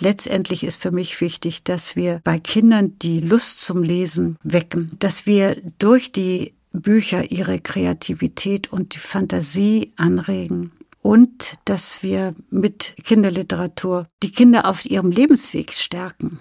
[0.00, 5.24] Letztendlich ist für mich wichtig, dass wir bei Kindern die Lust zum Lesen wecken, dass
[5.24, 14.06] wir durch die Bücher ihre Kreativität und die Fantasie anregen und dass wir mit Kinderliteratur
[14.22, 16.40] die Kinder auf ihrem Lebensweg stärken,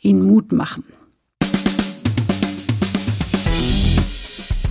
[0.00, 0.82] ihnen Mut machen.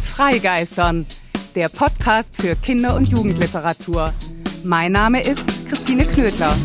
[0.02, 1.06] Freigeistern,
[1.56, 4.14] der Podcast für Kinder- und Jugendliteratur.
[4.66, 6.58] Mein Name ist Christine Knödler.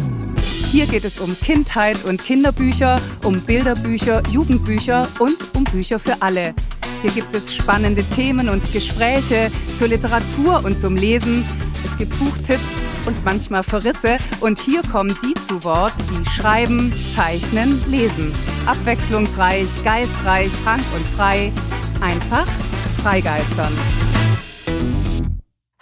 [0.75, 6.53] Hier geht es um Kindheit und Kinderbücher, um Bilderbücher, Jugendbücher und um Bücher für alle.
[7.01, 11.47] Hier gibt es spannende Themen und Gespräche zur Literatur und zum Lesen.
[11.85, 14.19] Es gibt Buchtipps und manchmal Verrisse.
[14.41, 18.35] Und hier kommen die zu Wort, die schreiben, zeichnen, lesen.
[18.67, 21.53] Abwechslungsreich, geistreich, frank und frei.
[22.01, 22.49] Einfach
[23.01, 23.73] freigeistern.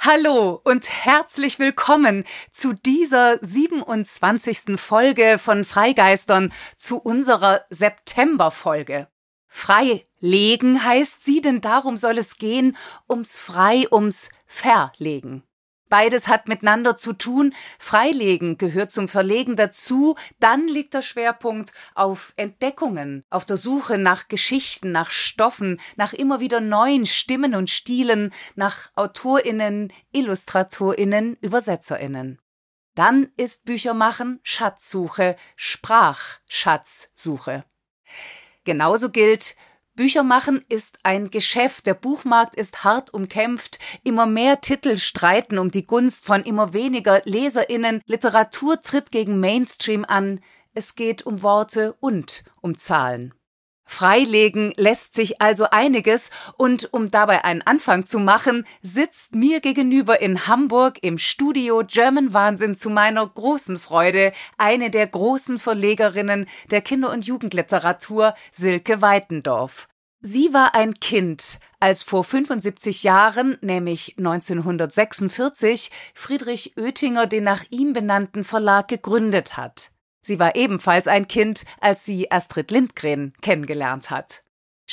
[0.04, 4.76] Hallo und herzlich willkommen zu dieser 27.
[4.76, 9.06] Folge von Freigeistern, zu unserer Septemberfolge.
[9.46, 12.76] Freilegen heißt sie, denn darum soll es gehen,
[13.08, 15.44] ums Frei, ums Verlegen.
[15.92, 17.54] Beides hat miteinander zu tun.
[17.78, 20.16] Freilegen gehört zum Verlegen dazu.
[20.40, 26.40] Dann liegt der Schwerpunkt auf Entdeckungen, auf der Suche nach Geschichten, nach Stoffen, nach immer
[26.40, 32.40] wieder neuen Stimmen und Stilen, nach Autorinnen, Illustratorinnen, Übersetzerinnen.
[32.94, 37.66] Dann ist Büchermachen Schatzsuche, Sprachschatzsuche.
[38.64, 39.56] Genauso gilt,
[39.94, 45.70] Bücher machen ist ein Geschäft, der Buchmarkt ist hart umkämpft, immer mehr Titel streiten um
[45.70, 50.40] die Gunst von immer weniger Leserinnen, Literatur tritt gegen Mainstream an,
[50.72, 53.34] es geht um Worte und um Zahlen.
[53.92, 60.22] Freilegen lässt sich also einiges und um dabei einen Anfang zu machen, sitzt mir gegenüber
[60.22, 66.80] in Hamburg im Studio German Wahnsinn zu meiner großen Freude eine der großen Verlegerinnen der
[66.80, 69.88] Kinder- und Jugendliteratur, Silke Weitendorf.
[70.20, 77.92] Sie war ein Kind, als vor 75 Jahren, nämlich 1946, Friedrich Oettinger den nach ihm
[77.92, 79.91] benannten Verlag gegründet hat.
[80.22, 84.42] Sie war ebenfalls ein Kind, als sie Astrid Lindgren kennengelernt hat.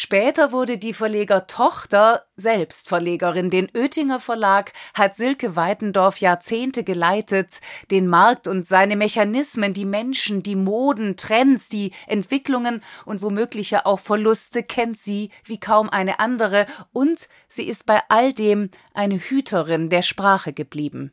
[0.02, 3.50] Später wurde die Verlegertochter selbst Verlegerin.
[3.50, 7.60] Den Oettinger Verlag hat Silke Weitendorf Jahrzehnte geleitet.
[7.92, 13.86] Den Markt und seine Mechanismen, die Menschen, die Moden, Trends, die Entwicklungen und womöglich ja
[13.86, 16.66] auch Verluste kennt sie wie kaum eine andere.
[16.94, 21.12] Und sie ist bei all dem eine Hüterin der Sprache geblieben.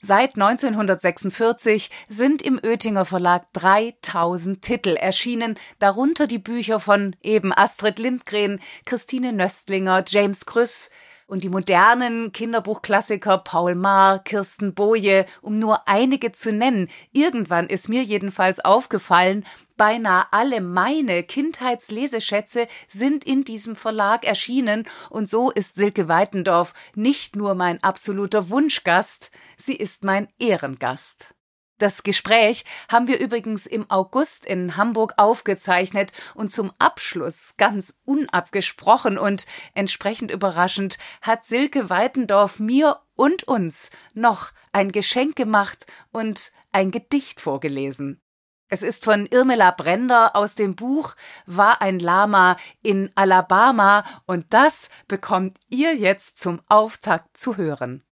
[0.00, 7.98] Seit 1946 sind im Oettinger Verlag 3000 Titel erschienen, darunter die Bücher von eben Astrid
[7.98, 10.90] Lindgren, Christine Nöstlinger, James Krüss
[11.28, 16.88] und die modernen Kinderbuchklassiker Paul Maar, Kirsten Boje, um nur einige zu nennen.
[17.12, 19.44] Irgendwann ist mir jedenfalls aufgefallen,
[19.76, 27.36] Beinahe alle meine Kindheitsleseschätze sind in diesem Verlag erschienen und so ist Silke Weitendorf nicht
[27.36, 31.37] nur mein absoluter Wunschgast, sie ist mein Ehrengast.
[31.78, 39.16] Das Gespräch haben wir übrigens im August in Hamburg aufgezeichnet und zum Abschluss ganz unabgesprochen
[39.16, 46.90] und entsprechend überraschend hat Silke Weitendorf mir und uns noch ein Geschenk gemacht und ein
[46.90, 48.20] Gedicht vorgelesen.
[48.68, 51.14] Es ist von Irmela Brender aus dem Buch
[51.46, 58.04] War ein Lama in Alabama und das bekommt ihr jetzt zum Auftakt zu hören.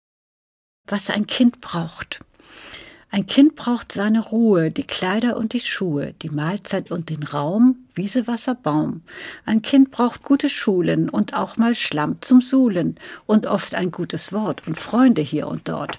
[0.85, 2.19] Was ein Kind braucht.
[3.15, 7.77] Ein Kind braucht seine Ruhe, die Kleider und die Schuhe, die Mahlzeit und den Raum,
[7.93, 9.03] Wiese, Wasser, Baum.
[9.45, 14.33] Ein Kind braucht gute Schulen und auch mal Schlamm zum Suhlen und oft ein gutes
[14.33, 15.97] Wort und Freunde hier und dort.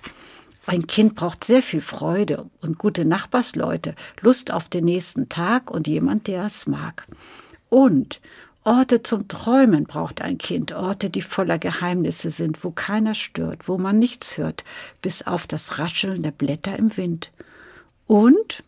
[0.66, 5.86] Ein Kind braucht sehr viel Freude und gute Nachbarsleute, Lust auf den nächsten Tag und
[5.86, 7.06] jemand, der es mag.
[7.70, 8.20] Und
[8.66, 13.78] Orte zum Träumen braucht ein Kind, Orte, die voller Geheimnisse sind, wo keiner stört, wo
[13.78, 14.64] man nichts hört,
[15.02, 17.32] bis auf das Rascheln der Blätter im Wind.
[18.06, 18.64] Und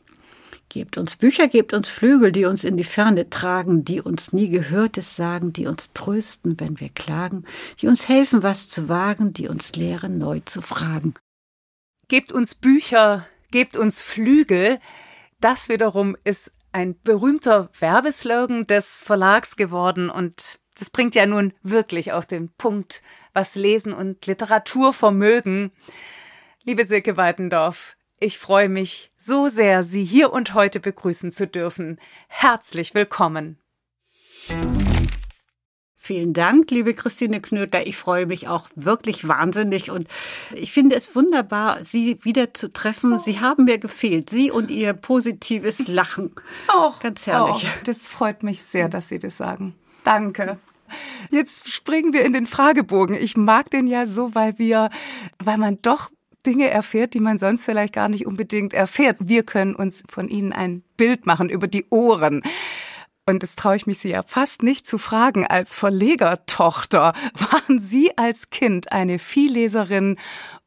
[0.71, 4.51] Gebt uns Bücher, gebt uns Flügel, die uns in die Ferne tragen, die uns nie
[4.51, 7.47] Gehörtes sagen, die uns trösten, wenn wir klagen,
[7.81, 11.15] die uns helfen, was zu wagen, die uns lehren, neu zu fragen.
[12.09, 14.79] Gebt uns Bücher, gebt uns Flügel.
[15.41, 22.13] Das wiederum ist ein berühmter Werbeslogan des Verlags geworden und das bringt ja nun wirklich
[22.13, 25.73] auf den Punkt, was Lesen und Literatur vermögen.
[26.63, 32.01] Liebe Silke Weitendorf, ich freue mich so sehr, Sie hier und heute begrüßen zu dürfen.
[32.29, 33.59] Herzlich willkommen.
[36.09, 37.87] Vielen Dank, liebe Christine Knöter.
[37.87, 40.09] Ich freue mich auch wirklich wahnsinnig und
[40.55, 43.19] ich finde es wunderbar, Sie wieder zu treffen.
[43.19, 44.31] Sie haben mir gefehlt.
[44.31, 46.33] Sie und Ihr positives Lachen.
[46.69, 47.67] Auch ganz herrlich.
[47.67, 49.75] Oh, das freut mich sehr, dass Sie das sagen.
[50.03, 50.57] Danke.
[51.31, 53.15] Jetzt springen wir in den Fragebogen.
[53.15, 54.89] Ich mag den ja so, weil wir,
[55.39, 56.11] weil man doch
[56.47, 59.19] Dinge erfährt, die man sonst vielleicht gar nicht unbedingt erfährt.
[59.21, 62.43] Wir können uns von Ihnen ein Bild machen über die Ohren
[63.29, 68.17] und das traue ich mich Sie ja fast nicht zu fragen, als Verlegertochter, waren Sie
[68.17, 70.17] als Kind eine Vielleserin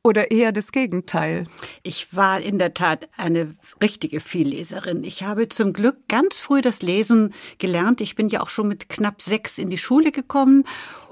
[0.03, 1.47] oder eher das Gegenteil?
[1.81, 5.03] Ich war in der Tat eine richtige Vielleserin.
[5.03, 7.99] Ich habe zum Glück ganz früh das Lesen gelernt.
[7.99, 10.63] Ich bin ja auch schon mit knapp sechs in die Schule gekommen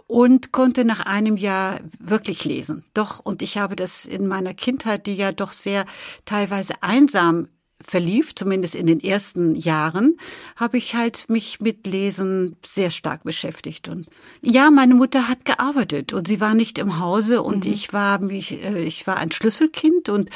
[0.06, 2.86] und konnte nach einem Jahr wirklich lesen.
[2.94, 5.86] Doch, und ich habe das in meiner Kindheit, die ja doch sehr
[6.26, 7.48] teilweise einsam
[7.82, 10.18] verlief, zumindest in den ersten Jahren,
[10.58, 13.88] habe ich halt mich mit Lesen sehr stark beschäftigt.
[13.88, 14.08] Und
[14.42, 17.72] ja, meine Mutter hat gearbeitet und sie war nicht im Hause und mhm.
[17.72, 20.30] ich war mich, äh, ich war ein Schlüsselkind und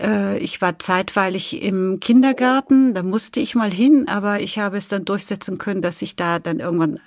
[0.00, 2.94] äh, ich war zeitweilig im Kindergarten.
[2.94, 6.38] Da musste ich mal hin, aber ich habe es dann durchsetzen können, dass ich da
[6.38, 7.00] dann irgendwann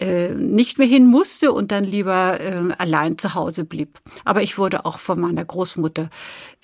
[0.00, 4.00] äh, nicht mehr hin musste und dann lieber äh, allein zu Hause blieb.
[4.24, 6.10] Aber ich wurde auch von meiner Großmutter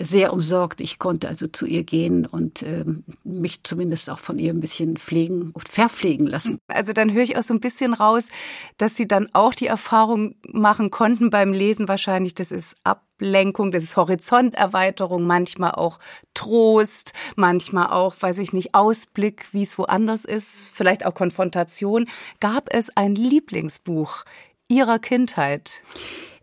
[0.00, 0.80] sehr umsorgt.
[0.80, 2.84] Ich konnte also zu ihr gehen und äh,
[3.24, 6.58] mich zumindest auch von ihr ein bisschen pflegen und verpflegen lassen.
[6.68, 8.28] Also dann höre ich auch so ein bisschen raus,
[8.76, 13.84] dass Sie dann auch die Erfahrung machen konnten beim Lesen wahrscheinlich, das ist Ablenkung, das
[13.84, 15.98] ist Horizonterweiterung, manchmal auch
[16.34, 22.06] Trost, manchmal auch, weiß ich nicht, Ausblick, wie es woanders ist, vielleicht auch Konfrontation.
[22.40, 24.24] Gab es ein Lieblingsbuch
[24.68, 25.82] Ihrer Kindheit?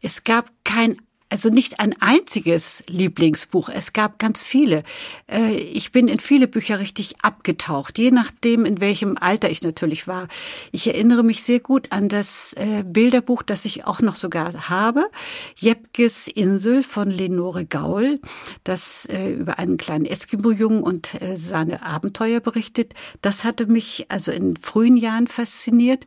[0.01, 0.97] Es gab kein
[1.33, 3.69] also nicht ein einziges Lieblingsbuch.
[3.69, 4.83] Es gab ganz viele.
[5.27, 10.07] Äh, ich bin in viele Bücher richtig abgetaucht, je nachdem, in welchem Alter ich natürlich
[10.07, 10.27] war.
[10.71, 15.09] Ich erinnere mich sehr gut an das äh, Bilderbuch, das ich auch noch sogar habe.
[15.57, 18.21] Jepkes Insel von Lenore Gaul,
[18.63, 22.93] das äh, über einen kleinen Eskimo-Jungen und seine Abenteuer berichtet.
[23.21, 26.05] Das hatte mich also in frühen Jahren fasziniert.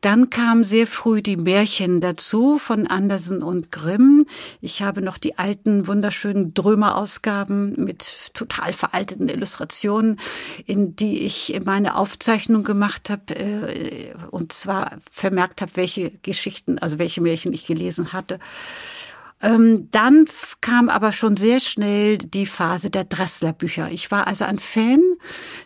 [0.00, 4.26] Dann kamen sehr früh die Märchen dazu von Andersen und Grimm.
[4.64, 10.18] Ich habe noch die alten, wunderschönen Drömer-Ausgaben mit total veralteten Illustrationen,
[10.64, 16.98] in die ich meine Aufzeichnung gemacht habe äh, und zwar vermerkt habe, welche Geschichten, also
[16.98, 18.38] welche Märchen ich gelesen hatte.
[19.42, 20.24] Ähm, dann
[20.60, 23.90] kam aber schon sehr schnell die Phase der Dressler-Bücher.
[23.90, 25.02] Ich war also ein Fan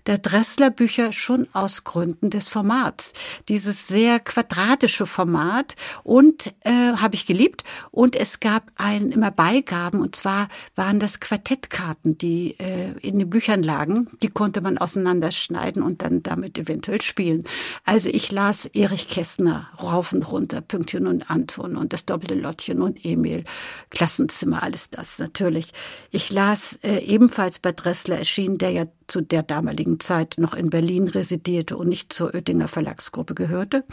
[0.06, 3.12] der Dressler-Bücher schon aus Gründen des Formats.
[3.48, 7.62] Dieses sehr quadratische Format und äh, habe ich geliebt.
[7.90, 13.30] Und es gab ein immer Beigaben und zwar waren das Quartettkarten, die äh, in den
[13.30, 14.08] Büchern lagen.
[14.22, 17.44] Die konnte man auseinanderschneiden und dann damit eventuell spielen.
[17.84, 22.82] Also ich las Erich Kästner rauf und runter, Pünktchen und Anton und das doppelte Lottchen
[22.82, 23.44] und Emil.
[23.90, 25.72] Klassenzimmer, alles das natürlich.
[26.10, 30.70] Ich las äh, ebenfalls bei Dressler erschienen, der ja zu der damaligen Zeit noch in
[30.70, 33.84] Berlin residierte und nicht zur Oettinger Verlagsgruppe gehörte.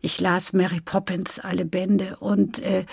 [0.00, 2.84] Ich las Mary Poppins alle Bände und äh,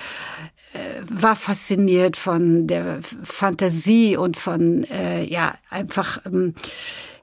[0.73, 6.53] äh, war fasziniert von der Fantasie und von äh, ja einfach ähm,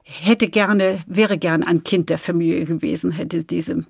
[0.03, 3.85] hätte gerne wäre gern ein Kind der Familie gewesen, hätte diese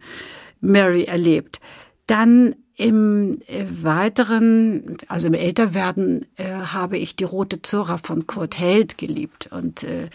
[0.62, 1.60] Mary erlebt.
[2.08, 8.60] Dann im äh, weiteren, also im Älterwerden, äh, habe ich die Rote Zora von Kurt
[8.60, 10.10] Held geliebt und äh,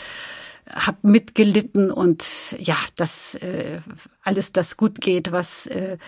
[0.71, 2.25] habe mitgelitten und
[2.59, 3.81] ja, das äh,
[4.23, 5.99] alles das gut geht, was äh,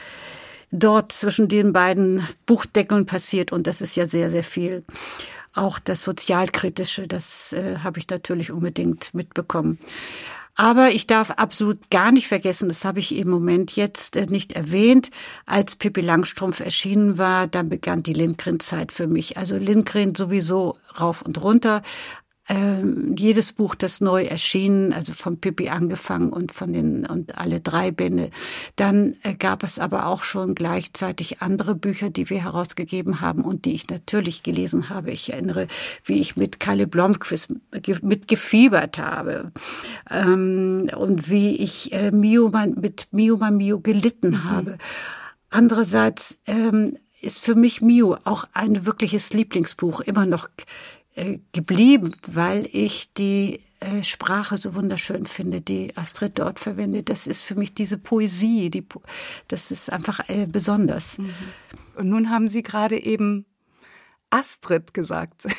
[0.71, 4.85] dort zwischen den beiden Buchdeckeln passiert und das ist ja sehr sehr viel.
[5.57, 9.79] Auch das sozialkritische, das äh, habe ich natürlich unbedingt mitbekommen.
[10.57, 14.53] Aber ich darf absolut gar nicht vergessen, das habe ich im Moment jetzt äh, nicht
[14.53, 15.11] erwähnt,
[15.47, 19.37] als Pippi Langstrumpf erschienen war, dann begann die Lindgren-Zeit für mich.
[19.37, 21.83] Also Lindgren sowieso rauf und runter,
[22.49, 27.61] ähm, jedes Buch, das neu erschien, also von Pippi angefangen und von den und alle
[27.61, 28.31] drei Bände.
[28.77, 33.65] Dann äh, gab es aber auch schon gleichzeitig andere Bücher, die wir herausgegeben haben und
[33.65, 35.11] die ich natürlich gelesen habe.
[35.11, 35.69] Ich erinnere,
[36.05, 37.55] wie ich mit Kalle Blomqvist
[38.03, 39.51] mitgefiebert habe
[40.11, 44.45] ähm, und wie ich äh, Mio, mit Mio Mio gelitten mhm.
[44.45, 44.79] habe.
[45.49, 50.49] Andererseits ähm, ist für mich Mio auch ein wirkliches Lieblingsbuch immer noch
[51.53, 57.09] geblieben, weil ich die äh, Sprache so wunderschön finde, die Astrid dort verwendet.
[57.09, 58.85] Das ist für mich diese Poesie, die,
[59.49, 61.19] das ist einfach äh, besonders.
[61.19, 61.35] Mhm.
[61.97, 63.47] Und nun haben Sie gerade eben
[64.35, 65.47] Astrid gesagt.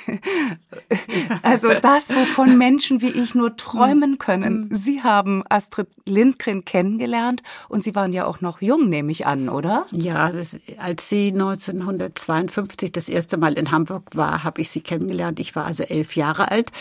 [1.41, 4.67] Also das, wovon Menschen wie ich nur träumen können.
[4.67, 4.75] Mhm.
[4.75, 9.49] Sie haben Astrid Lindgren kennengelernt und Sie waren ja auch noch jung, nehme ich an,
[9.49, 9.85] oder?
[9.91, 15.39] Ja, das, als sie 1952 das erste Mal in Hamburg war, habe ich sie kennengelernt.
[15.39, 16.71] Ich war also elf Jahre alt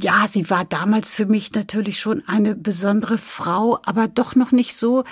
[0.00, 4.74] ja, sie war damals für mich natürlich schon eine besondere Frau, aber doch noch nicht
[4.74, 5.04] so,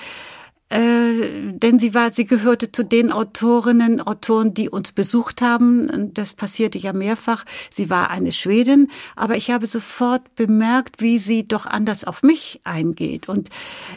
[0.71, 6.15] äh, denn sie war, sie gehörte zu den Autorinnen, Autoren, die uns besucht haben.
[6.15, 7.45] Das passierte ja mehrfach.
[7.71, 12.61] Sie war eine Schwedin, aber ich habe sofort bemerkt, wie sie doch anders auf mich
[12.63, 13.51] eingeht und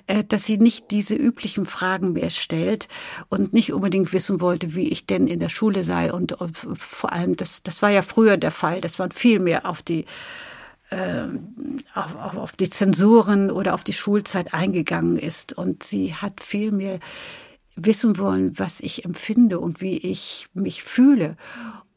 [0.07, 2.87] äh, dass sie nicht diese üblichen Fragen mehr stellt
[3.29, 7.13] und nicht unbedingt wissen wollte, wie ich denn in der Schule sei und, und vor
[7.13, 8.81] allem das, das war ja früher der Fall.
[8.81, 10.05] Das war viel mehr auf die
[10.93, 11.27] äh,
[11.93, 15.53] auf, auf die Zensuren oder auf die Schulzeit eingegangen ist.
[15.53, 16.99] Und sie hat viel mehr
[17.75, 21.35] wissen wollen, was ich empfinde und wie ich mich fühle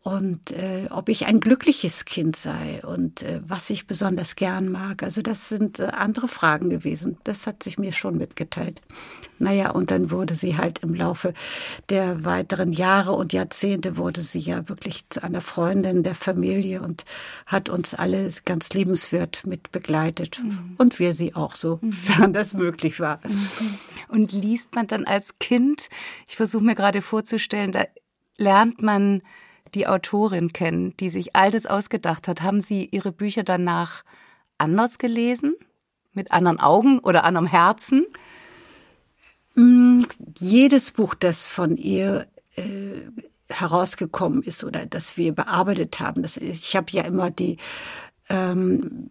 [0.06, 5.02] und äh, ob ich ein glückliches Kind sei und äh, was ich besonders gern mag.
[5.02, 7.18] Also das sind äh, andere Fragen gewesen.
[7.24, 8.82] Das hat sich mir schon mitgeteilt.
[9.40, 11.34] Naja, und dann wurde sie halt im Laufe
[11.88, 17.04] der weiteren Jahre und Jahrzehnte wurde sie ja wirklich zu einer Freundin der Familie und
[17.44, 20.40] hat uns alle ganz liebenswert mit begleitet.
[20.40, 20.76] Mhm.
[20.78, 21.90] Und wir sie auch so, mhm.
[21.90, 23.18] fern das möglich war.
[23.26, 23.78] Mhm.
[24.06, 25.88] Und liest man dann als Kind,
[26.28, 27.86] ich versuche mir gerade vorzustellen, da
[28.38, 29.22] lernt man
[29.76, 34.02] die Autorin kennen, die sich all das ausgedacht hat, haben Sie Ihre Bücher danach
[34.58, 35.54] anders gelesen?
[36.14, 38.06] Mit anderen Augen oder anderem Herzen?
[39.54, 40.02] Mm,
[40.38, 42.62] jedes Buch, das von ihr äh,
[43.50, 47.58] herausgekommen ist oder das wir bearbeitet haben, das, ich habe ja immer die
[48.28, 49.08] ähm,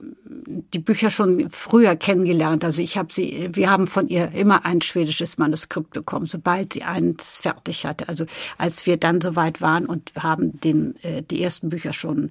[0.74, 2.65] die Bücher schon früher kennengelernt.
[2.65, 6.84] Also ich habe sie, wir haben von ihr immer ein schwedisches Manuskript bekommen, sobald sie
[6.84, 8.10] eins fertig hatte.
[8.10, 8.25] Also
[8.57, 12.29] als wir dann soweit waren und haben den, äh, die ersten Bücher schon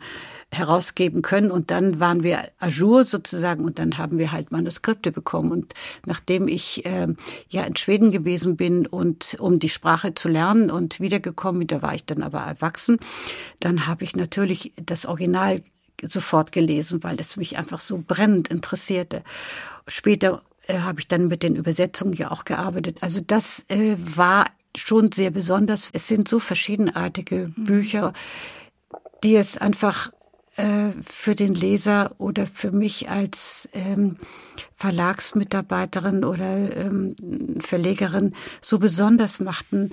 [0.53, 5.11] herausgeben können und dann waren wir à jour sozusagen und dann haben wir halt Manuskripte
[5.11, 5.75] bekommen und
[6.07, 7.09] nachdem ich äh,
[7.49, 11.83] ja in Schweden gewesen bin und um die Sprache zu lernen und wiedergekommen bin, da
[11.83, 12.99] war ich dann aber erwachsen,
[13.61, 15.61] dann habe ich natürlich das Original
[16.09, 19.23] sofort gelesen, weil es mich einfach so brennend interessierte.
[19.87, 22.99] Später äh, habe ich dann mit den Übersetzungen ja auch gearbeitet.
[23.01, 24.47] Also das äh, war
[24.77, 25.91] schon sehr besonders.
[25.93, 27.65] Es sind so verschiedenartige mhm.
[27.65, 28.13] Bücher,
[29.23, 30.11] die es einfach
[30.57, 34.19] äh, für den Leser oder für mich als ähm,
[34.77, 37.17] Verlagsmitarbeiterin oder ähm,
[37.61, 39.91] Verlegerin so besonders machten,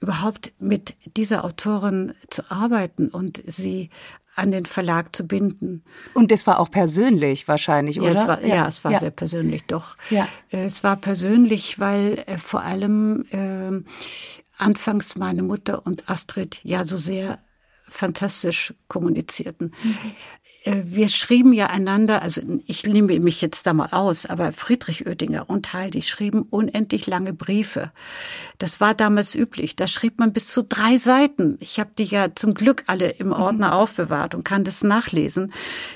[0.00, 3.90] überhaupt mit dieser Autorin zu arbeiten und sie
[4.36, 5.84] an den Verlag zu binden.
[6.14, 8.12] Und das war auch persönlich wahrscheinlich, oder?
[8.12, 8.54] Ja, es war, ja.
[8.54, 9.00] ja es war ja.
[9.00, 9.96] sehr persönlich, doch.
[10.08, 10.26] Ja.
[10.50, 13.82] Äh, es war persönlich, weil äh, vor allem äh,
[14.56, 17.38] anfangs meine Mutter und Astrid ja so sehr
[17.90, 19.74] fantastisch kommunizierten.
[19.82, 19.96] Mhm.
[20.64, 25.06] Äh, wir schrieben ja einander, also ich nehme mich jetzt da mal aus, aber Friedrich
[25.06, 27.90] Oettinger und Heidi schrieben unendlich lange Briefe.
[28.58, 29.76] Das war damals üblich.
[29.76, 31.56] Da schrieb man bis zu drei Seiten.
[31.60, 33.72] Ich habe die ja zum Glück alle im Ordner mhm.
[33.72, 35.52] aufbewahrt und kann das nachlesen.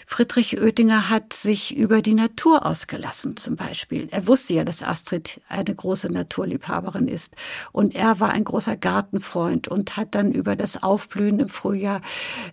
[0.06, 4.08] Friedrich Oettinger hat sich über die Natur ausgelassen, zum Beispiel.
[4.10, 7.34] Er wusste ja, dass Astrid eine große Naturliebhaberin ist.
[7.72, 12.00] Und er war ein großer Gartenfreund und hat dann über das Aufblühen im Frühjahr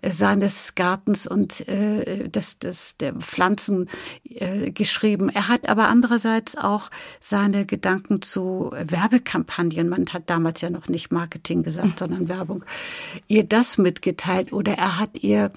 [0.02, 3.90] äh, seines Gartens und äh, äh, des, des, der Pflanzen
[4.24, 5.30] äh, geschrieben.
[5.30, 6.90] Er hat aber andererseits auch
[7.20, 12.64] seine Gedanken zu Werbekampagnen, man hat damals ja noch nicht Marketing gesagt, sondern Werbung,
[13.28, 15.52] ihr das mitgeteilt oder er hat ihr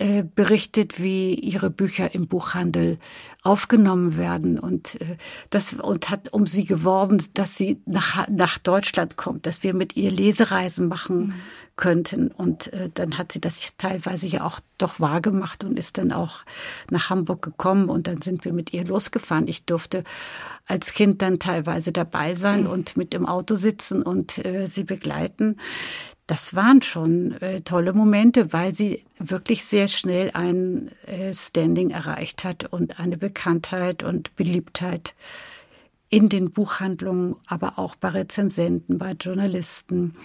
[0.00, 2.98] äh, berichtet, wie ihre Bücher im Buchhandel
[3.42, 5.16] aufgenommen werden und äh,
[5.50, 9.96] das und hat um sie geworben, dass sie nach nach Deutschland kommt, dass wir mit
[9.96, 11.34] ihr Lesereisen machen mhm.
[11.74, 16.12] könnten und äh, dann hat sie das teilweise ja auch doch wahrgemacht und ist dann
[16.12, 16.44] auch
[16.90, 19.48] nach Hamburg gekommen und dann sind wir mit ihr losgefahren.
[19.48, 20.04] Ich durfte
[20.68, 22.70] als Kind dann teilweise dabei sein mhm.
[22.70, 25.56] und mit im Auto sitzen und äh, sie begleiten
[26.28, 32.44] das waren schon äh, tolle Momente, weil sie wirklich sehr schnell ein äh, Standing erreicht
[32.44, 35.14] hat und eine Bekanntheit und Beliebtheit
[36.10, 40.16] in den Buchhandlungen, aber auch bei Rezensenten, bei Journalisten.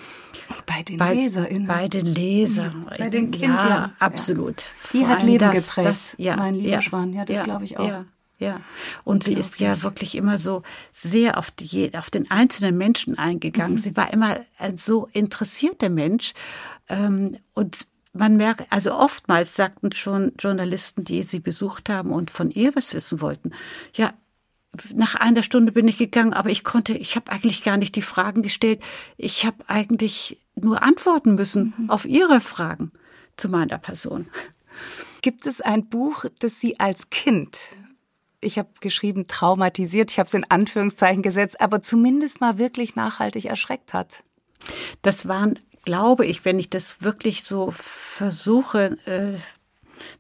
[0.65, 1.67] Bei den bei, LeserInnen.
[1.67, 2.86] Bei den Lesern.
[2.98, 3.69] Bei den Kindern.
[3.69, 4.65] Ja, absolut.
[4.91, 7.13] Die hat Leben das, geprägt, das, ja, mein lieber ja, Schwan.
[7.13, 8.03] Ja, das ja, glaube ich auch.
[8.43, 8.62] Ja.
[9.03, 13.75] Und sie ist ja wirklich immer so sehr auf, die, auf den einzelnen Menschen eingegangen.
[13.75, 13.81] Mhm.
[13.81, 16.33] Sie war immer ein so interessierter Mensch.
[16.89, 22.51] Ähm, und man merkt, also oftmals sagten schon Journalisten, die sie besucht haben und von
[22.51, 23.51] ihr was wissen wollten,
[23.93, 24.13] ja,
[24.93, 28.01] nach einer Stunde bin ich gegangen, aber ich konnte, ich habe eigentlich gar nicht die
[28.01, 28.81] Fragen gestellt.
[29.17, 31.89] Ich habe eigentlich nur antworten müssen mhm.
[31.89, 32.91] auf Ihre Fragen
[33.38, 34.27] zu meiner Person.
[35.21, 37.69] Gibt es ein Buch, das Sie als Kind,
[38.43, 43.45] ich habe geschrieben traumatisiert, ich habe es in Anführungszeichen gesetzt, aber zumindest mal wirklich nachhaltig
[43.45, 44.23] erschreckt hat?
[45.01, 49.38] Das waren, glaube ich, wenn ich das wirklich so versuche, äh,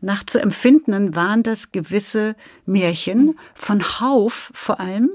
[0.01, 5.09] nachzuempfinden, waren das gewisse Märchen von Hauf vor allem.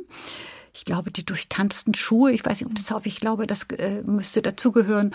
[0.74, 4.02] Ich glaube, die durchtanzten Schuhe, ich weiß nicht, ob das Hauf, ich glaube, das äh,
[4.02, 5.14] müsste dazugehören.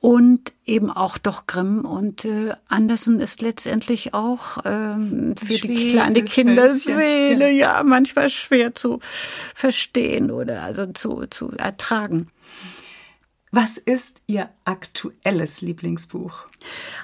[0.00, 5.88] Und eben auch doch Grimm und äh, Andersen ist letztendlich auch ähm, für Schwere die
[5.88, 7.78] kleine Kinderseele ja.
[7.78, 12.28] ja manchmal schwer zu verstehen oder also zu, zu ertragen.
[13.50, 16.47] Was ist Ihr aktuelles Lieblingsbuch?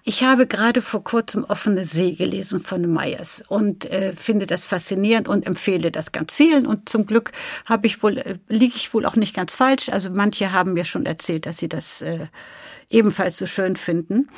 [0.04, 5.28] Ich habe gerade vor kurzem Offene See gelesen von Meyers und äh, finde das faszinierend
[5.28, 6.66] und empfehle das ganz vielen.
[6.66, 7.32] Und zum Glück
[7.66, 9.88] habe ich wohl, äh, liege ich wohl auch nicht ganz falsch.
[9.88, 12.26] Also manche haben mir schon erzählt, dass sie das äh,
[12.90, 14.28] ebenfalls so schön finden.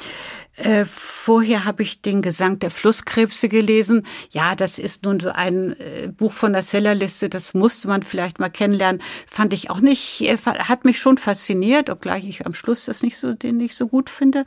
[0.57, 4.07] Äh, vorher habe ich den Gesang der Flusskrebse gelesen.
[4.31, 8.41] Ja, das ist nun so ein äh, Buch von der Sellerliste, das musste man vielleicht
[8.41, 9.03] mal kennenlernen.
[9.27, 13.19] Fand ich auch nicht, äh, hat mich schon fasziniert, obgleich ich am Schluss das nicht
[13.19, 14.45] so, den nicht so gut finde.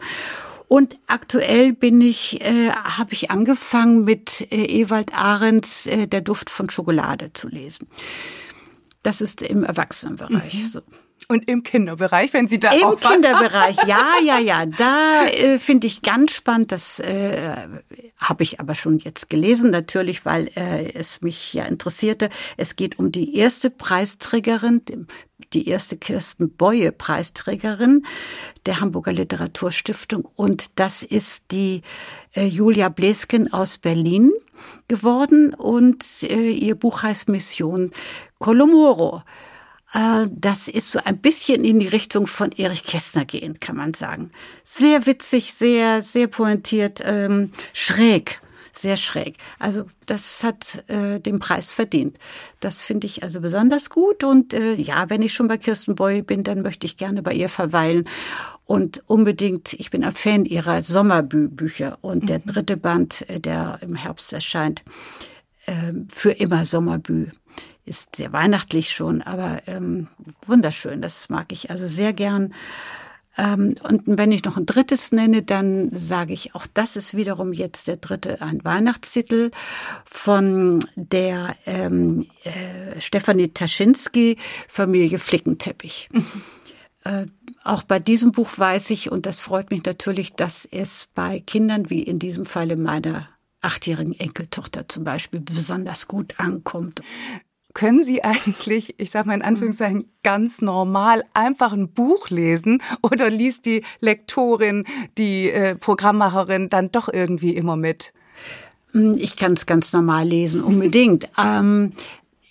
[0.70, 6.52] Und aktuell bin ich, äh, habe ich angefangen mit äh, Ewald Ahrens äh, Der Duft
[6.52, 7.88] von Schokolade zu lesen.
[9.02, 10.68] Das ist im Erwachsenenbereich mhm.
[10.68, 10.82] so.
[11.28, 14.66] Und im Kinderbereich, wenn Sie da Im auch was Kinderbereich, ja, ja, ja.
[14.78, 16.72] Da äh, finde ich ganz spannend.
[16.72, 17.56] Das äh,
[18.18, 22.30] habe ich aber schon jetzt gelesen, natürlich, weil äh, es mich ja interessierte.
[22.58, 24.82] Es geht um die erste Preisträgerin,
[25.54, 28.06] die erste Kirsten Beue Preisträgerin
[28.66, 30.28] der Hamburger Literaturstiftung.
[30.36, 31.82] Und das ist die
[32.34, 34.32] äh, Julia Blesken aus Berlin
[34.88, 35.54] geworden.
[35.54, 37.92] Und äh, ihr Buch heißt Mission
[38.40, 39.24] Colomoro.
[39.94, 43.94] Äh, das ist so ein bisschen in die Richtung von Erich Kästner gehen, kann man
[43.94, 44.32] sagen.
[44.64, 48.40] Sehr witzig, sehr, sehr pointiert, ähm, schräg,
[48.74, 49.38] sehr schräg.
[49.58, 52.18] Also das hat äh, den Preis verdient.
[52.60, 54.24] Das finde ich also besonders gut.
[54.24, 57.34] Und äh, ja, wenn ich schon bei Kirsten Boy bin, dann möchte ich gerne bei
[57.34, 58.08] ihr verweilen.
[58.66, 61.98] Und unbedingt, ich bin ein Fan ihrer Sommerbücher.
[62.02, 62.46] Und der mhm.
[62.46, 64.84] dritte Band, äh, der im Herbst erscheint,
[65.66, 67.32] äh, für immer Sommerbü
[67.90, 70.08] ist sehr weihnachtlich schon, aber ähm,
[70.46, 71.02] wunderschön.
[71.02, 72.54] Das mag ich also sehr gern.
[73.38, 77.54] Ähm, und wenn ich noch ein drittes nenne, dann sage ich, auch das ist wiederum
[77.54, 79.52] jetzt der dritte, ein Weihnachtstitel
[80.06, 86.10] von der ähm, äh, Stefanie Taschinski, Familie Flickenteppich.
[87.06, 87.26] äh,
[87.64, 91.90] auch bei diesem Buch weiß ich, und das freut mich natürlich, dass es bei Kindern
[91.90, 93.30] wie in diesem Falle meiner
[93.62, 97.02] achtjährigen Enkeltochter zum Beispiel besonders gut ankommt
[97.74, 103.30] können Sie eigentlich, ich sage mal in Anführungszeichen, ganz normal einfach ein Buch lesen oder
[103.30, 104.86] liest die Lektorin,
[105.18, 108.14] die äh, Programmmacherin dann doch irgendwie immer mit?
[108.94, 111.30] Hm, ich kann es ganz normal lesen, unbedingt.
[111.38, 111.92] ähm,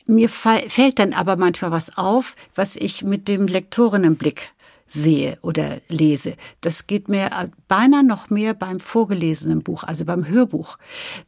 [0.07, 4.51] mir fällt dann aber manchmal was auf, was ich mit dem Lektorinnenblick
[4.87, 6.35] sehe oder lese.
[6.63, 10.79] Das geht mir beinahe noch mehr beim vorgelesenen Buch, also beim Hörbuch,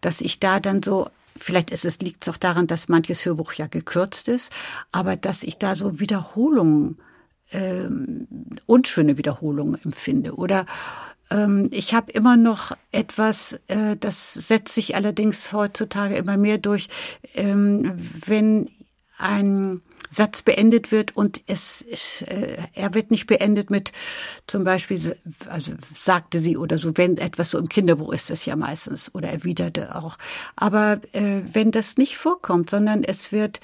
[0.01, 3.53] dass ich da dann so Vielleicht ist es, liegt es auch daran, dass manches Hörbuch
[3.55, 4.53] ja gekürzt ist,
[4.93, 6.99] aber dass ich da so Wiederholungen,
[7.53, 8.27] ähm,
[8.67, 10.35] unschöne Wiederholungen empfinde.
[10.35, 10.67] Oder
[11.31, 16.89] ähm, ich habe immer noch etwas, äh, das setzt sich allerdings heutzutage immer mehr durch,
[17.35, 17.95] ähm,
[18.27, 18.69] wenn
[19.21, 21.83] ein Satz beendet wird und es,
[22.23, 23.93] äh, er wird nicht beendet mit
[24.49, 25.17] zum Beispiel,
[25.49, 29.31] also sagte sie oder so, wenn etwas so im Kinderbuch ist das ja meistens oder
[29.31, 30.19] erwiderte auch.
[30.57, 33.61] Aber äh, wenn das nicht vorkommt, sondern es wird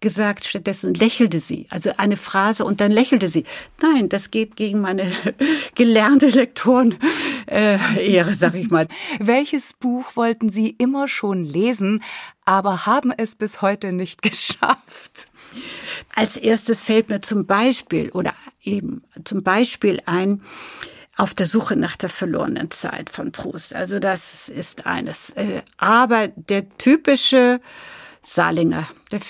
[0.00, 1.66] gesagt, stattdessen lächelte sie.
[1.70, 3.44] Also eine Phrase und dann lächelte sie.
[3.80, 5.10] Nein, das geht gegen meine
[5.74, 6.96] gelernte Lektoren
[7.46, 8.88] äh, Ehre, sag ich mal.
[9.18, 12.02] Welches Buch wollten Sie immer schon lesen,
[12.44, 15.28] aber haben es bis heute nicht geschafft?
[16.14, 20.42] Als erstes fällt mir zum Beispiel oder eben zum Beispiel ein,
[21.16, 23.74] auf der Suche nach der verlorenen Zeit von Proust.
[23.74, 25.30] Also das ist eines.
[25.30, 27.60] Äh, aber der typische
[28.22, 29.20] Salinger, der,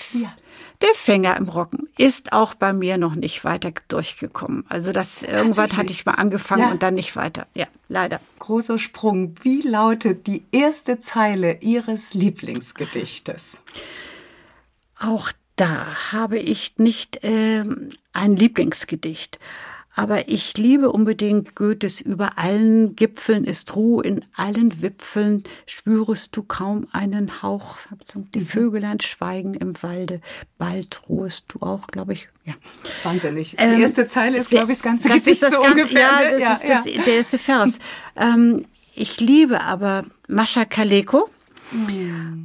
[0.81, 4.65] der Fänger im Rocken, ist auch bei mir noch nicht weiter durchgekommen.
[4.69, 6.71] Also das irgendwann hatte ich mal angefangen ja.
[6.71, 7.47] und dann nicht weiter.
[7.53, 8.19] Ja, leider.
[8.39, 9.35] Großer Sprung.
[9.41, 13.61] Wie lautet die erste Zeile Ihres Lieblingsgedichtes?
[14.99, 17.63] Auch da habe ich nicht äh,
[18.13, 19.39] ein Lieblingsgedicht.
[19.97, 26.43] Aber ich liebe unbedingt Goethes über allen Gipfeln ist Ruhe, in allen Wipfeln spürest du
[26.43, 27.79] kaum einen Hauch.
[28.35, 28.45] Die mhm.
[28.45, 30.21] Vögelein schweigen im Walde,
[30.59, 32.29] bald ruhest du auch, glaube ich.
[32.45, 32.53] Ja.
[33.01, 33.51] Wahnsinnig.
[33.51, 36.01] Die ähm, erste Zeile ist, glaube ich, das ganze das Gedicht das so ganz, ungefähr.
[36.01, 36.31] Ja, ne?
[36.33, 37.79] das ja, ist das, der erste Vers.
[38.15, 41.27] Ähm, ich liebe aber Mascha Kaleko.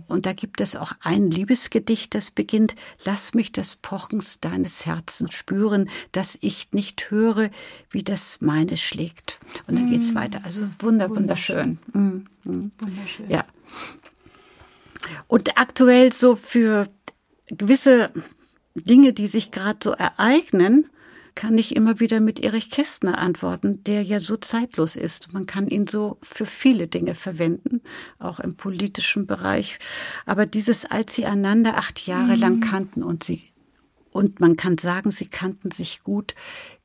[0.08, 5.32] Und da gibt es auch ein Liebesgedicht, das beginnt, lass mich das Pochens deines Herzens
[5.34, 7.50] spüren, dass ich nicht höre,
[7.90, 9.38] wie das meine schlägt.
[9.68, 10.16] Und dann geht's mm.
[10.16, 10.40] weiter.
[10.44, 11.78] Also wunder, wunderschön.
[11.92, 12.26] wunderschön.
[12.44, 13.30] Mm, wunderschön.
[13.30, 13.44] Ja.
[15.28, 16.88] Und aktuell so für
[17.46, 18.10] gewisse
[18.74, 20.86] Dinge, die sich gerade so ereignen,
[21.34, 25.32] kann ich immer wieder mit Erich Kästner antworten, der ja so zeitlos ist.
[25.32, 27.80] Man kann ihn so für viele Dinge verwenden,
[28.18, 29.78] auch im politischen Bereich.
[30.26, 32.40] Aber dieses, als sie einander acht Jahre mhm.
[32.40, 33.42] lang kannten und sie,
[34.10, 36.34] und man kann sagen, sie kannten sich gut,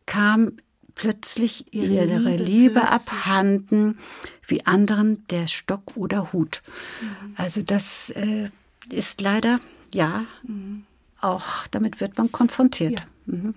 [0.06, 0.54] kam
[0.96, 4.00] plötzlich ihre Liebe, Liebe abhanden,
[4.48, 6.64] wie anderen der Stock oder Hut.
[7.02, 7.34] Mhm.
[7.36, 8.50] Also das äh,
[8.90, 9.60] ist leider,
[9.94, 10.86] ja, mhm.
[11.20, 13.02] auch damit wird man konfrontiert.
[13.28, 13.34] Ja.
[13.36, 13.56] Mhm.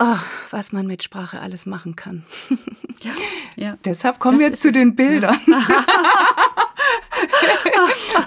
[0.00, 0.16] Oh,
[0.50, 2.24] was man mit Sprache alles machen kann.
[3.00, 3.12] Ja,
[3.56, 3.78] ja.
[3.84, 5.38] Deshalb kommen das wir zu den Bildern.
[5.46, 5.66] Ja.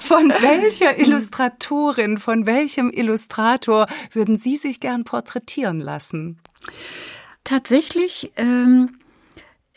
[0.01, 6.39] von welcher Illustratorin, von welchem Illustrator würden Sie sich gern porträtieren lassen?
[7.43, 8.99] Tatsächlich ähm,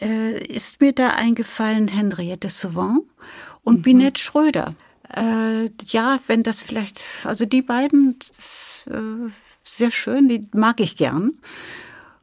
[0.00, 3.02] äh, ist mir da eingefallen Henriette Sauvant
[3.62, 3.82] und mhm.
[3.82, 4.74] Binette Schröder.
[5.14, 9.30] Äh, ja, wenn das vielleicht, also die beiden, das, äh,
[9.76, 11.38] sehr schön, die mag ich gern.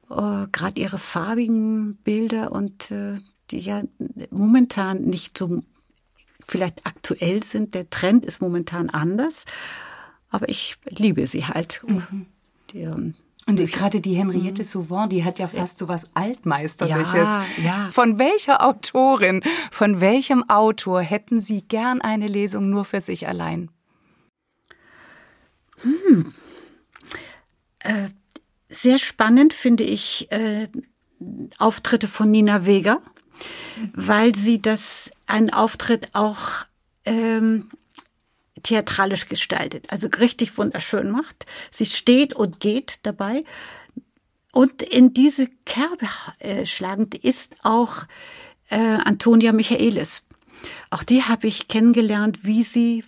[0.10, 3.20] Äh, Gerade ihre farbigen Bilder und äh,
[3.52, 3.84] die ja
[4.30, 5.64] momentan nicht so
[6.48, 7.74] vielleicht aktuell sind.
[7.74, 9.46] Der Trend ist momentan anders,
[10.30, 11.82] aber ich liebe sie halt.
[11.88, 12.26] Mhm.
[12.74, 13.16] Deren
[13.48, 14.68] und gerade die Henriette mhm.
[14.68, 17.14] Sauvant, die hat ja fast so was Altmeisterliches.
[17.14, 17.88] Ja, ja.
[17.92, 23.72] Von welcher Autorin, von welchem Autor hätten Sie gern eine Lesung nur für sich allein?
[25.82, 26.34] Hm.
[28.69, 30.67] Sehr spannend finde ich äh,
[31.58, 33.02] Auftritte von Nina Vega,
[33.93, 36.65] weil sie das einen Auftritt auch
[37.06, 37.69] ähm,
[38.63, 41.45] theatralisch gestaltet, also richtig wunderschön macht.
[41.71, 43.45] Sie steht und geht dabei.
[44.52, 46.08] Und in diese Kerbe
[46.39, 48.04] äh, schlagend ist auch
[48.69, 50.23] äh, Antonia Michaelis.
[50.89, 53.06] Auch die habe ich kennengelernt, wie sie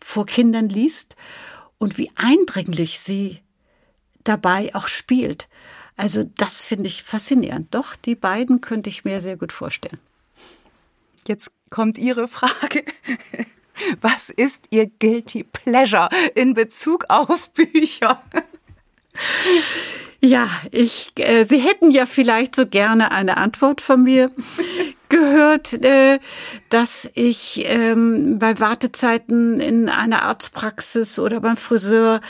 [0.00, 1.16] vor Kindern liest
[1.78, 3.42] und wie eindringlich sie
[4.24, 5.48] dabei auch spielt.
[5.96, 7.74] Also das finde ich faszinierend.
[7.74, 9.98] Doch, die beiden könnte ich mir sehr gut vorstellen.
[11.26, 12.84] Jetzt kommt Ihre Frage.
[14.00, 18.22] Was ist Ihr Guilty Pleasure in Bezug auf Bücher?
[20.20, 24.30] Ja, ich, äh, Sie hätten ja vielleicht so gerne eine Antwort von mir
[25.08, 26.18] gehört, äh,
[26.68, 32.20] dass ich ähm, bei Wartezeiten in einer Arztpraxis oder beim Friseur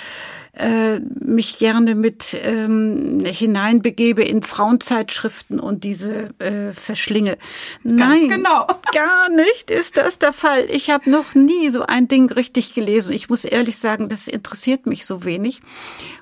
[0.61, 7.39] äh, mich gerne mit ähm, hineinbegebe in Frauenzeitschriften und diese äh, verschlinge.
[7.83, 8.67] Nein, genau.
[8.93, 10.67] gar nicht ist das der Fall.
[10.71, 13.13] Ich habe noch nie so ein Ding richtig gelesen.
[13.13, 15.63] Ich muss ehrlich sagen, das interessiert mich so wenig.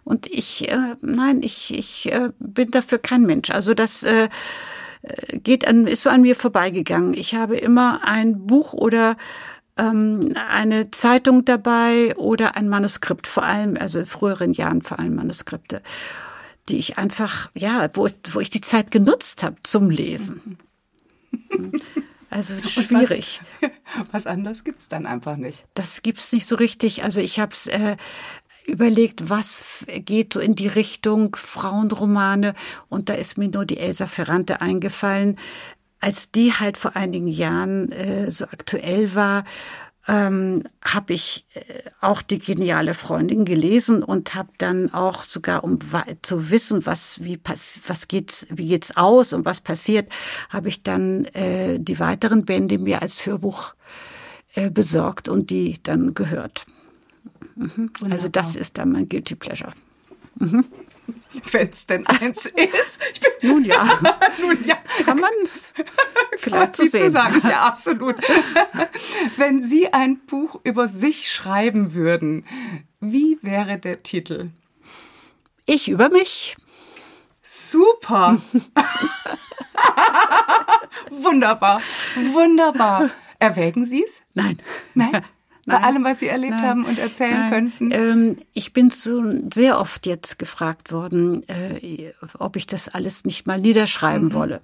[0.05, 3.51] Und ich, äh, nein, ich, ich äh, bin dafür kein Mensch.
[3.51, 4.29] Also das äh,
[5.42, 7.14] geht an, ist so an mir vorbeigegangen.
[7.14, 9.16] Ich habe immer ein Buch oder
[9.78, 15.14] ähm, eine Zeitung dabei oder ein Manuskript, vor allem, also in früheren Jahren vor allem
[15.14, 15.82] Manuskripte,
[16.68, 20.58] die ich einfach, ja, wo, wo ich die Zeit genutzt habe zum Lesen.
[22.30, 23.40] Also schwierig.
[23.60, 23.70] Was,
[24.12, 25.64] was anderes gibt's dann einfach nicht.
[25.74, 27.04] Das gibt's nicht so richtig.
[27.04, 27.96] Also ich habe es äh,
[28.66, 32.54] überlegt, was geht so in die Richtung Frauenromane
[32.88, 35.38] und da ist mir nur die Elsa Ferrante eingefallen,
[36.00, 39.44] als die halt vor einigen Jahren äh, so aktuell war,
[40.08, 41.61] ähm, habe ich äh,
[42.00, 45.78] auch die geniale Freundin gelesen und habe dann auch sogar um
[46.22, 50.11] zu wissen, was wie pass was geht's wie geht's aus und was passiert,
[50.48, 53.74] habe ich dann äh, die weiteren Bände mir als Hörbuch
[54.54, 56.64] äh, besorgt und die dann gehört.
[57.54, 57.90] Mhm.
[58.11, 59.72] Also das ist dann mein guilty pleasure.
[60.37, 60.64] Mhm.
[61.53, 63.01] Wenn es denn eins ist.
[63.42, 63.99] Nun ja.
[64.40, 64.77] Nun ja.
[65.05, 65.31] Kann man
[66.37, 67.11] vielleicht so sehen.
[67.11, 67.40] sagen.
[67.49, 68.16] Ja, absolut.
[69.37, 72.44] Wenn Sie ein Buch über sich schreiben würden,
[73.01, 74.51] wie wäre der Titel?
[75.66, 76.57] Ich über mich.
[77.42, 78.38] Super.
[81.11, 81.81] Wunderbar.
[82.33, 83.11] Wunderbar.
[83.38, 84.23] Erwägen Sie es?
[84.35, 84.59] Nein.
[84.94, 85.23] Nein?
[85.68, 87.50] Bei allem, was Sie erlebt nein, haben und erzählen nein.
[87.50, 87.90] könnten?
[87.92, 93.46] Ähm, ich bin so sehr oft jetzt gefragt worden, äh, ob ich das alles nicht
[93.46, 94.33] mal niederschreiben mhm.
[94.33, 94.61] wolle.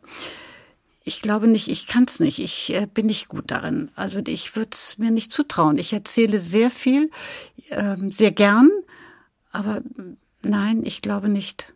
[1.07, 2.38] Ich glaube nicht, ich kann es nicht.
[2.38, 3.90] Ich äh, bin nicht gut darin.
[3.95, 5.77] Also ich würde es mir nicht zutrauen.
[5.77, 7.11] Ich erzähle sehr viel,
[7.69, 8.71] äh, sehr gern,
[9.53, 9.83] aber
[10.43, 11.75] nein, ich glaube nicht.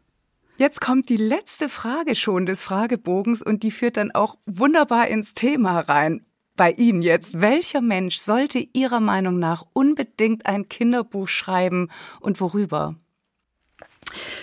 [0.57, 5.35] Jetzt kommt die letzte Frage schon des Fragebogens und die führt dann auch wunderbar ins
[5.35, 6.25] Thema rein.
[6.59, 7.41] Bei Ihnen jetzt.
[7.41, 12.97] Welcher Mensch sollte Ihrer Meinung nach unbedingt ein Kinderbuch schreiben und worüber?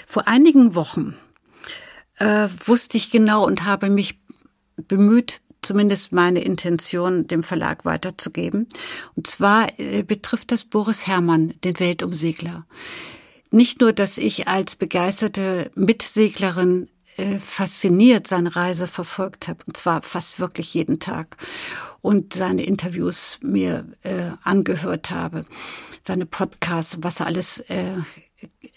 [0.07, 1.17] Vor einigen Wochen
[2.15, 4.17] äh, wusste ich genau und habe mich
[4.77, 8.69] bemüht, zumindest meine Intention dem Verlag weiterzugeben.
[9.15, 12.65] Und zwar äh, betrifft das Boris Herrmann, den Weltumsegler.
[13.51, 20.01] Nicht nur, dass ich als begeisterte Mitseglerin äh, fasziniert seine Reise verfolgt habe, und zwar
[20.01, 21.37] fast wirklich jeden Tag,
[22.05, 25.43] und seine Interviews mir äh, angehört habe,
[26.03, 27.95] seine Podcasts, was er alles äh,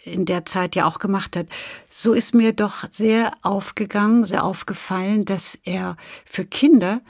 [0.04, 1.46] in der Zeit ja auch gemacht hat.
[1.90, 7.02] So ist mir doch sehr aufgegangen, sehr aufgefallen, dass er für Kinder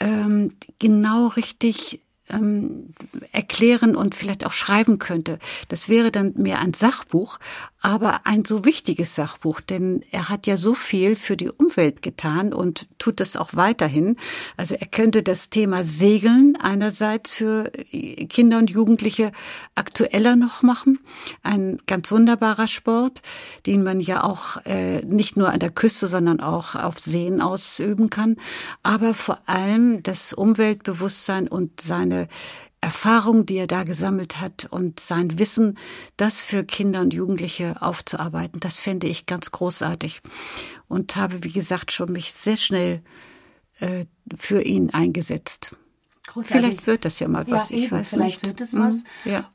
[0.00, 2.00] ähm, genau richtig
[2.30, 2.94] ähm,
[3.32, 5.38] erklären und vielleicht auch schreiben könnte.
[5.68, 7.38] Das wäre dann mehr ein Sachbuch,
[7.80, 12.52] aber ein so wichtiges Sachbuch, denn er hat ja so viel für die Umwelt getan
[12.52, 14.16] und tut das auch weiterhin.
[14.56, 17.70] Also er könnte das Thema Segeln einerseits für
[18.28, 19.30] Kinder und Jugendliche
[19.76, 20.98] aktueller noch machen.
[21.44, 23.22] Ein ganz wunderbarer Sport,
[23.66, 28.10] den man ja auch äh, nicht nur an der Küste, sondern auch auf Seen ausüben
[28.10, 28.36] kann.
[28.82, 32.26] Aber vor allem das Umweltbewusstsein und seine
[32.80, 35.78] Erfahrung, die er da gesammelt hat und sein Wissen,
[36.16, 40.20] das für Kinder und Jugendliche aufzuarbeiten, das fände ich ganz großartig
[40.86, 43.02] und habe, wie gesagt, schon mich sehr schnell
[43.80, 45.76] äh, für ihn eingesetzt.
[46.26, 46.66] Großartig.
[46.66, 48.40] Vielleicht wird das ja mal was, ja, ich eben, weiß vielleicht nicht.
[48.40, 49.04] Vielleicht wird es was.
[49.24, 49.32] Mhm.
[49.32, 49.50] Ja.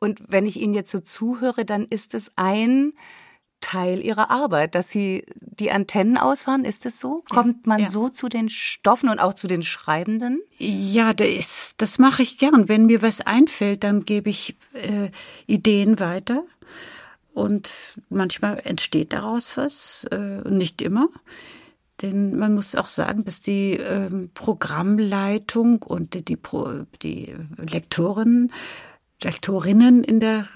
[0.00, 2.92] Und wenn ich Ihnen jetzt so zuhöre, dann ist es ein
[3.60, 6.64] Teil ihrer Arbeit, dass sie die Antennen ausfahren.
[6.64, 7.24] Ist es so?
[7.28, 7.86] Kommt man ja.
[7.86, 10.40] so zu den Stoffen und auch zu den Schreibenden?
[10.58, 12.68] Ja, das, das mache ich gern.
[12.68, 15.10] Wenn mir was einfällt, dann gebe ich äh,
[15.46, 16.44] Ideen weiter.
[17.32, 17.70] Und
[18.08, 21.08] manchmal entsteht daraus was, äh, nicht immer.
[22.02, 28.52] Denn man muss auch sagen, dass die ähm, Programmleitung und die, die, Pro, die Lektoren,
[29.22, 30.46] Lektorinnen in der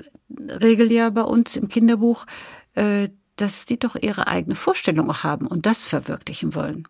[0.60, 2.26] Regel ja bei uns im Kinderbuch
[2.74, 6.86] äh, dass die doch ihre eigene Vorstellung haben und das verwirklichen wollen.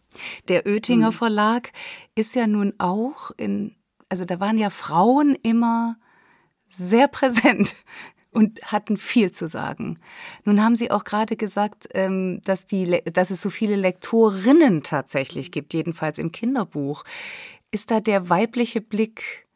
[0.49, 1.15] Der Oettinger mhm.
[1.15, 1.73] Verlag
[2.15, 3.75] ist ja nun auch in,
[4.09, 5.97] also da waren ja Frauen immer
[6.67, 7.77] sehr präsent
[8.33, 9.99] und hatten viel zu sagen.
[10.45, 15.53] Nun haben Sie auch gerade gesagt, ähm, dass, die, dass es so viele Lektorinnen tatsächlich
[15.53, 17.05] gibt, jedenfalls im Kinderbuch.
[17.71, 19.47] Ist da der weibliche Blick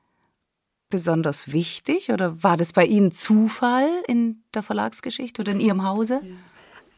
[0.90, 6.20] besonders wichtig oder war das bei Ihnen Zufall in der Verlagsgeschichte oder in Ihrem Hause?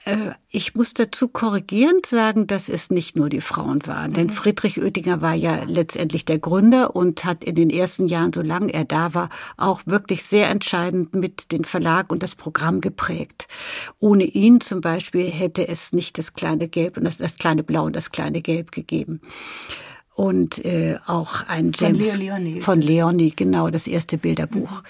[0.05, 4.11] Äh, ich muss dazu korrigierend sagen, dass es nicht nur die Frauen waren.
[4.11, 4.14] Mhm.
[4.14, 8.72] Denn Friedrich Oettinger war ja letztendlich der Gründer und hat in den ersten Jahren, solange
[8.72, 13.48] er da war, auch wirklich sehr entscheidend mit den Verlag und das Programm geprägt.
[13.98, 17.85] Ohne ihn zum Beispiel hätte es nicht das kleine Gelb und das, das kleine Blau
[17.85, 19.20] und das kleine Gelb gegeben
[20.18, 24.83] und äh, auch ein James von, Leo von Leonie, genau, das erste Bilderbuch.
[24.83, 24.87] Mhm.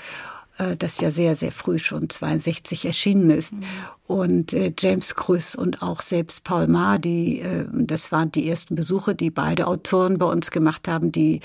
[0.59, 3.55] Äh, das ja sehr, sehr früh schon 62 erschienen ist.
[3.55, 3.63] Mhm.
[4.07, 8.75] Und äh, James Krüss und auch selbst Paul Maar, die, äh, das waren die ersten
[8.75, 11.41] Besuche, die beide Autoren bei uns gemacht haben, die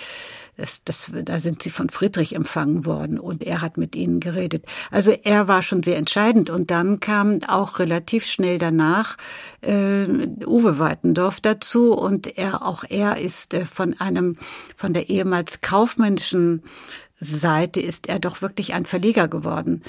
[0.55, 4.65] das, das, da sind sie von Friedrich empfangen worden und er hat mit ihnen geredet.
[4.91, 9.17] Also er war schon sehr entscheidend und dann kam auch relativ schnell danach
[9.61, 10.05] äh,
[10.45, 14.37] Uwe Weitendorf dazu und er auch er ist äh, von einem
[14.77, 16.61] von der ehemals kaufmännischen
[17.19, 19.83] Seite ist er doch wirklich ein Verleger geworden.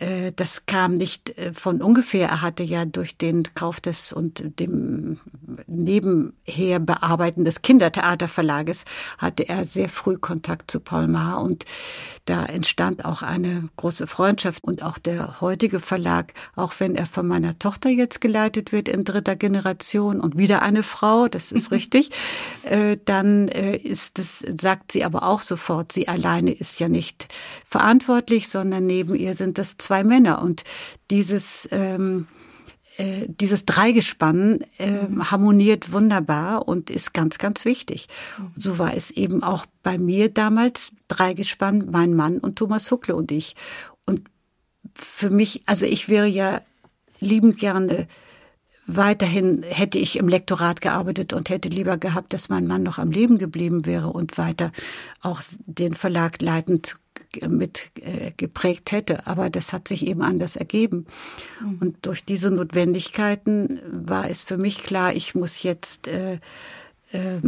[0.00, 2.28] Äh, das kam nicht äh, von ungefähr.
[2.28, 5.18] Er hatte ja durch den Kauf des und dem
[5.66, 8.84] nebenher Bearbeiten des Kindertheaterverlages
[9.18, 11.64] hatte er sehr früh Kontakt zu Paul Maar und
[12.24, 17.26] da entstand auch eine große Freundschaft und auch der heutige Verlag, auch wenn er von
[17.26, 22.10] meiner Tochter jetzt geleitet wird in dritter Generation und wieder eine Frau, das ist richtig,
[22.62, 27.28] äh, dann ist es, sagt sie aber auch sofort, sie alleine ist ja nicht
[27.66, 30.64] verantwortlich, sondern neben ihr sind das zwei Männer und
[31.10, 32.26] dieses ähm,
[33.00, 38.08] äh, dieses Dreigespann äh, harmoniert wunderbar und ist ganz, ganz wichtig.
[38.56, 43.32] So war es eben auch bei mir damals, Dreigespann, mein Mann und Thomas Huckle und
[43.32, 43.56] ich.
[44.04, 44.28] Und
[44.94, 46.60] für mich, also ich wäre ja
[47.20, 48.06] liebend gerne
[48.96, 53.10] weiterhin hätte ich im Lektorat gearbeitet und hätte lieber gehabt, dass mein Mann noch am
[53.10, 54.72] Leben geblieben wäre und weiter
[55.22, 56.96] auch den Verlag leitend
[57.48, 59.26] mit äh, geprägt hätte.
[59.26, 61.06] Aber das hat sich eben anders ergeben.
[61.60, 61.78] Mhm.
[61.80, 66.34] Und durch diese Notwendigkeiten war es für mich klar, ich muss jetzt äh,
[67.12, 67.40] äh,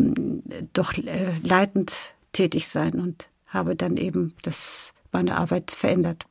[0.73, 6.27] doch äh, leitend tätig sein und habe dann eben das, meine Arbeit verändert.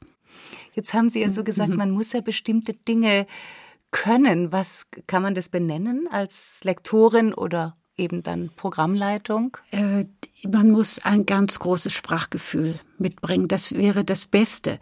[0.74, 1.78] Jetzt haben Sie ja so gesagt, mhm.
[1.78, 3.28] man muss ja bestimmte Dinge
[3.92, 4.52] können.
[4.52, 9.58] Was kann man das benennen als Lektorin oder eben dann Programmleitung?
[9.72, 10.06] Äh,
[10.48, 13.48] man muss ein ganz großes Sprachgefühl mitbringen.
[13.48, 14.80] Das wäre das Beste.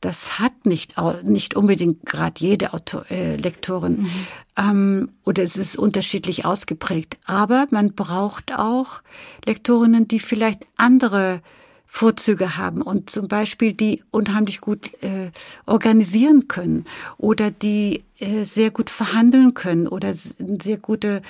[0.00, 4.10] Das hat nicht, nicht unbedingt gerade jede Autor, äh, Lektorin mhm.
[4.56, 7.18] ähm, oder es ist unterschiedlich ausgeprägt.
[7.26, 9.02] Aber man braucht auch
[9.44, 11.42] Lektorinnen, die vielleicht andere
[11.92, 15.32] Vorzüge haben und zum Beispiel die unheimlich gut äh,
[15.66, 16.84] organisieren können
[17.18, 21.20] oder die äh, sehr gut verhandeln können oder sehr gute,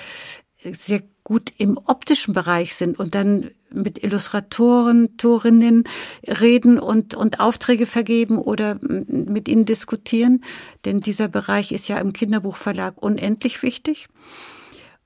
[0.59, 5.85] sehr gut im optischen Bereich sind und dann mit Illustratoren, Torinnen
[6.27, 10.43] reden und, und Aufträge vergeben oder mit ihnen diskutieren.
[10.85, 14.09] Denn dieser Bereich ist ja im Kinderbuchverlag unendlich wichtig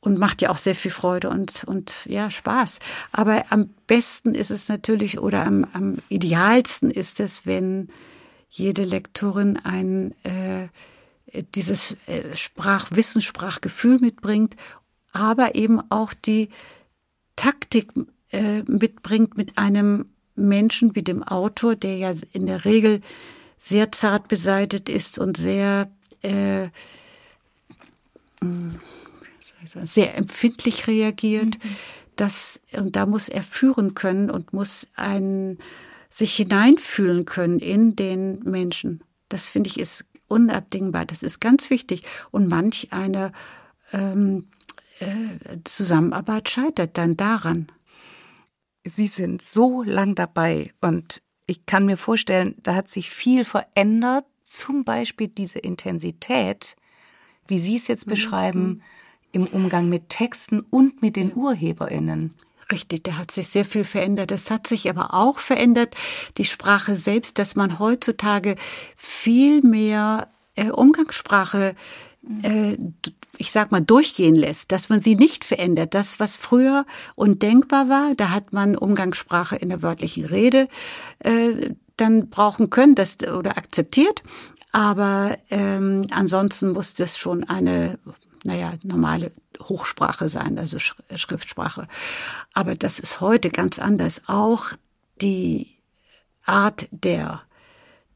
[0.05, 2.79] und macht ja auch sehr viel Freude und, und ja, Spaß.
[3.11, 7.89] Aber am besten ist es natürlich oder am, am idealsten ist es, wenn
[8.49, 10.69] jede Lektorin ein äh,
[11.55, 14.55] dieses äh, Sprachwissen, Sprachgefühl mitbringt,
[15.11, 16.49] aber eben auch die
[17.35, 17.91] Taktik
[18.31, 23.01] äh, mitbringt mit einem Menschen wie dem Autor, der ja in der Regel
[23.57, 25.89] sehr zart beseitet ist und sehr
[26.21, 26.67] äh,
[29.65, 31.63] sehr empfindlich reagiert.
[31.63, 31.75] Mhm.
[32.15, 35.57] Das, und da muss er führen können und muss ein,
[36.09, 39.03] sich hineinfühlen können in den Menschen.
[39.27, 41.05] Das finde ich ist unabdingbar.
[41.05, 42.03] Das ist ganz wichtig.
[42.31, 43.31] Und manch eine
[43.91, 44.47] ähm,
[44.99, 47.67] äh, Zusammenarbeit scheitert dann daran.
[48.83, 54.25] Sie sind so lang dabei und ich kann mir vorstellen, da hat sich viel verändert.
[54.43, 56.75] Zum Beispiel diese Intensität,
[57.47, 58.81] wie Sie es jetzt mhm.
[59.35, 62.31] Im Umgang mit Texten und mit den UrheberInnen.
[62.71, 64.31] Richtig, da hat sich sehr viel verändert.
[64.31, 65.93] Es hat sich aber auch verändert,
[66.37, 68.55] die Sprache selbst, dass man heutzutage
[68.95, 71.75] viel mehr äh, Umgangssprache
[72.41, 72.77] äh,
[73.37, 75.93] ich sag mal, durchgehen lässt, dass man sie nicht verändert.
[75.93, 80.67] Das, was früher undenkbar war, da hat man Umgangssprache in der wörtlichen Rede
[81.19, 84.23] äh, dann brauchen können, das oder akzeptiert.
[84.71, 87.99] Aber ähm, ansonsten muss das schon eine
[88.45, 89.31] naja, normale
[89.61, 91.87] Hochsprache sein, also Schriftsprache.
[92.53, 94.21] Aber das ist heute ganz anders.
[94.27, 94.67] Auch
[95.21, 95.77] die
[96.45, 97.41] Art der,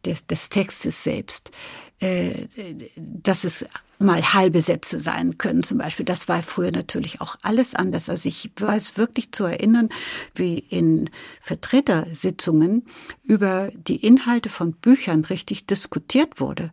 [0.06, 1.52] des, des Textes selbst,
[2.00, 2.48] äh,
[2.96, 3.66] dass es
[3.98, 6.06] mal halbe Sätze sein können zum Beispiel.
[6.06, 8.08] Das war früher natürlich auch alles anders.
[8.10, 9.90] Also ich weiß wirklich zu erinnern,
[10.36, 11.10] wie in
[11.42, 12.86] Vertretersitzungen
[13.24, 16.72] über die Inhalte von Büchern richtig diskutiert wurde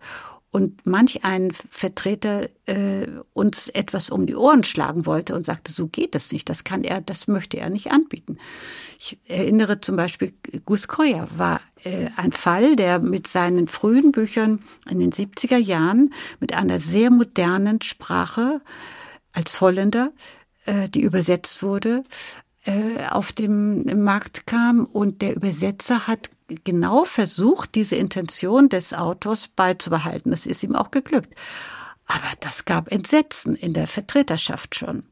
[0.57, 5.87] und manch ein Vertreter äh, uns etwas um die Ohren schlagen wollte und sagte, so
[5.87, 8.39] geht es nicht, das kann er, das möchte er nicht anbieten.
[8.99, 10.33] Ich erinnere zum Beispiel,
[10.65, 16.15] Gus Koyer war äh, ein Fall, der mit seinen frühen Büchern in den 70er Jahren
[16.41, 18.63] mit einer sehr modernen Sprache
[19.35, 20.11] als Holländer,
[20.65, 22.03] äh, die übersetzt wurde,
[22.65, 26.31] äh, auf dem Markt kam und der Übersetzer hat
[26.65, 30.31] genau versucht, diese Intention des Autors beizubehalten.
[30.31, 31.35] Das ist ihm auch geglückt.
[32.09, 35.03] Aber das gab Entsetzen in der Vertreterschaft schon.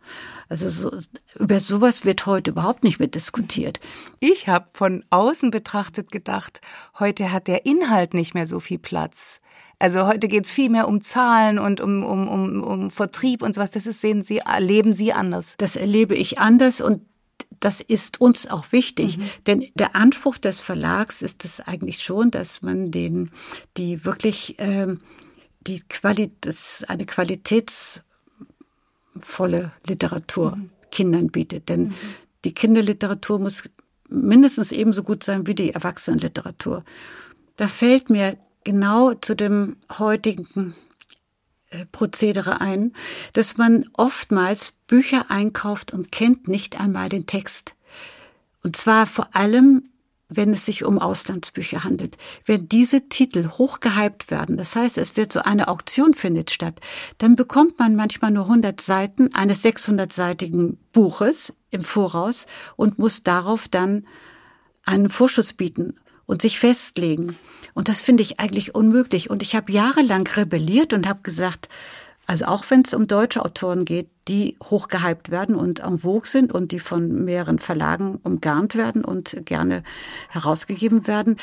[0.48, 0.96] Also so,
[1.36, 3.80] über sowas wird heute überhaupt nicht mehr diskutiert.
[4.20, 6.60] Ich habe von außen betrachtet gedacht,
[7.00, 9.40] heute hat der Inhalt nicht mehr so viel Platz.
[9.80, 13.72] Also heute geht's viel mehr um Zahlen und um, um, um, um Vertrieb und sowas.
[13.72, 15.56] Das ist, sehen Sie, erleben Sie anders.
[15.58, 17.02] Das erlebe ich anders und
[17.64, 19.22] das ist uns auch wichtig, mhm.
[19.46, 23.30] denn der Anspruch des Verlags ist es eigentlich schon, dass man den,
[23.78, 25.00] die wirklich, ähm,
[25.66, 28.02] die Qualität, eine qualitätsvolle
[29.86, 30.68] Literatur mhm.
[30.90, 31.70] Kindern bietet.
[31.70, 31.94] Denn mhm.
[32.44, 33.62] die Kinderliteratur muss
[34.10, 36.84] mindestens ebenso gut sein wie die Erwachsenenliteratur.
[37.56, 40.74] Da fällt mir genau zu dem heutigen
[41.92, 42.92] Prozedere ein,
[43.32, 47.74] dass man oftmals Bücher einkauft und kennt nicht einmal den Text.
[48.62, 49.90] Und zwar vor allem,
[50.28, 52.16] wenn es sich um Auslandsbücher handelt.
[52.46, 56.80] Wenn diese Titel hochgehypt werden, das heißt, es wird so eine Auktion findet statt,
[57.18, 63.68] dann bekommt man manchmal nur 100 Seiten eines 600-seitigen Buches im Voraus und muss darauf
[63.68, 64.06] dann
[64.84, 65.94] einen Vorschuss bieten
[66.26, 67.36] und sich festlegen.
[67.74, 69.30] Und das finde ich eigentlich unmöglich.
[69.30, 71.68] Und ich habe jahrelang rebelliert und habe gesagt,
[72.26, 76.52] Also auch wenn es um deutsche Autoren geht, die hochgehypt werden und en vogue sind
[76.52, 79.82] und die von mehreren Verlagen umgarnt werden und gerne
[80.30, 81.36] herausgegeben werden,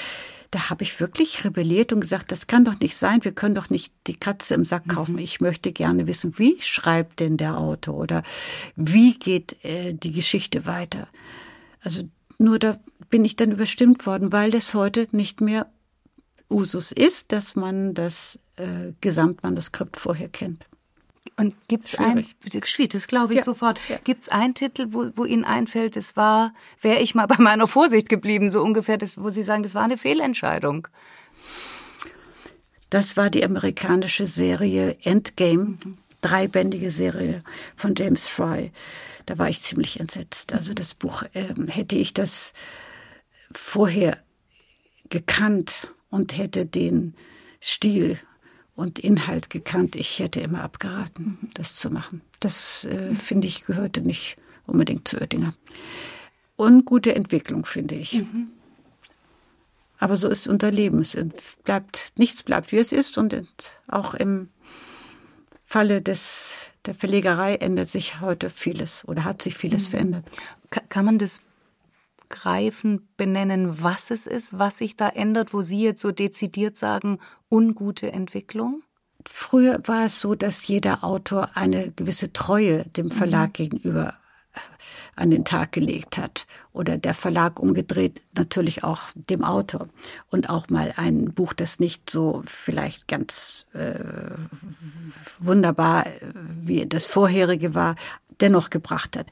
[0.49, 3.69] da habe ich wirklich rebelliert und gesagt, das kann doch nicht sein, wir können doch
[3.69, 5.13] nicht die Katze im Sack kaufen.
[5.13, 5.19] Mhm.
[5.19, 8.23] Ich möchte gerne wissen, wie schreibt denn der Autor oder
[8.75, 11.07] wie geht äh, die Geschichte weiter.
[11.84, 12.03] Also
[12.38, 12.77] nur da
[13.12, 15.68] bin ich dann überstimmt worden, weil das heute nicht mehr
[16.49, 20.66] Usus ist, dass man das äh, Gesamtmanuskript vorher kennt.
[21.38, 22.26] Und gibt es ein,
[22.64, 23.45] schwierig, das glaube ich ja.
[23.45, 23.80] sofort.
[23.88, 23.97] Ja.
[24.03, 27.68] Gibt es einen Titel, wo, wo Ihnen einfällt, es war, wäre ich mal bei meiner
[27.68, 30.88] Vorsicht geblieben, so ungefähr, das, wo Sie sagen, das war eine Fehlentscheidung?
[32.89, 35.97] Das war die amerikanische Serie Endgame, mhm.
[36.20, 37.43] dreibändige Serie
[37.76, 38.72] von James Fry.
[39.26, 40.53] Da war ich ziemlich entsetzt.
[40.53, 42.53] Also das Buch, äh, hätte ich das
[43.57, 44.17] vorher
[45.09, 47.15] gekannt und hätte den
[47.59, 48.19] Stil
[48.75, 49.95] und Inhalt gekannt.
[49.95, 51.49] Ich hätte immer abgeraten, mhm.
[51.53, 52.21] das zu machen.
[52.39, 55.53] Das, äh, finde ich, gehörte nicht unbedingt zu Oettinger.
[56.57, 58.13] Ungute Entwicklung, finde ich.
[58.13, 58.49] Mhm.
[59.99, 61.01] Aber so ist unser Leben.
[61.01, 61.15] Es
[61.63, 63.17] bleibt, nichts bleibt, wie es ist.
[63.17, 63.43] Und
[63.87, 64.49] auch im
[65.63, 69.91] Falle des, der Verlegerei ändert sich heute vieles oder hat sich vieles mhm.
[69.91, 70.31] verändert.
[70.89, 71.43] Kann man das
[72.32, 77.19] greifen, benennen, was es ist, was sich da ändert, wo Sie jetzt so dezidiert sagen,
[77.49, 78.82] ungute Entwicklung?
[79.27, 83.53] Früher war es so, dass jeder Autor eine gewisse Treue dem Verlag mhm.
[83.53, 84.15] gegenüber
[84.53, 84.59] äh,
[85.15, 86.47] an den Tag gelegt hat.
[86.73, 89.89] Oder der Verlag umgedreht natürlich auch dem Autor.
[90.29, 93.99] Und auch mal ein Buch, das nicht so vielleicht ganz äh,
[95.39, 97.95] wunderbar äh, wie das vorherige war,
[98.39, 99.27] dennoch gebracht hat.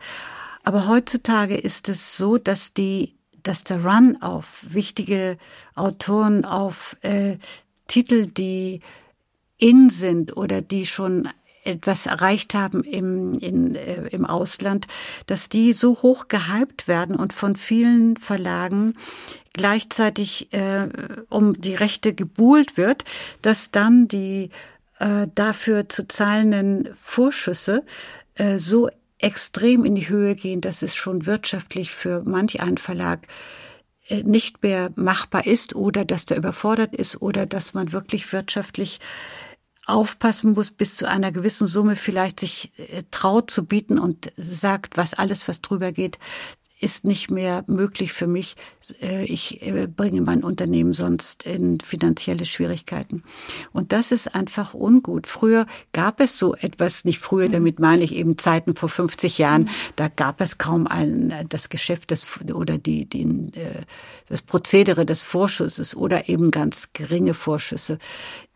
[0.63, 5.37] Aber heutzutage ist es so, dass die, dass der Run auf wichtige
[5.75, 7.37] Autoren, auf äh,
[7.87, 8.81] Titel, die
[9.57, 11.29] in sind oder die schon
[11.63, 14.87] etwas erreicht haben im, in, äh, im Ausland,
[15.27, 18.95] dass die so hoch gehypt werden und von vielen Verlagen
[19.53, 20.87] gleichzeitig äh,
[21.29, 23.03] um die Rechte gebuhlt wird,
[23.41, 24.49] dass dann die
[24.99, 27.83] äh, dafür zu zahlenden Vorschüsse
[28.35, 28.89] äh, so
[29.19, 33.27] extrem in die Höhe gehen, dass es schon wirtschaftlich für manch einen Verlag
[34.07, 38.99] äh, nicht mehr machbar ist oder dass der überfordert ist oder dass man wirklich wirtschaftlich
[39.85, 44.97] aufpassen muss, bis zu einer gewissen Summe vielleicht sich äh, traut zu bieten und sagt,
[44.97, 46.17] was alles, was drüber geht,
[46.79, 48.55] ist nicht mehr möglich für mich.
[49.01, 53.23] Äh, ich äh, bringe mein Unternehmen sonst in finanzielle Schwierigkeiten.
[53.73, 55.27] Und das ist einfach ungut.
[55.27, 57.53] Früher gab es so etwas, nicht früher, mhm.
[57.53, 59.69] damit meine ich eben Zeiten vor 50 Jahren, mhm.
[59.97, 63.83] da gab es kaum ein, das Geschäft des, oder die, die, äh,
[64.27, 67.97] das Prozedere des Vorschusses oder eben ganz geringe Vorschüsse.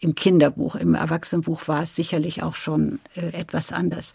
[0.03, 4.11] Im Kinderbuch, im Erwachsenenbuch war es sicherlich auch schon etwas anders.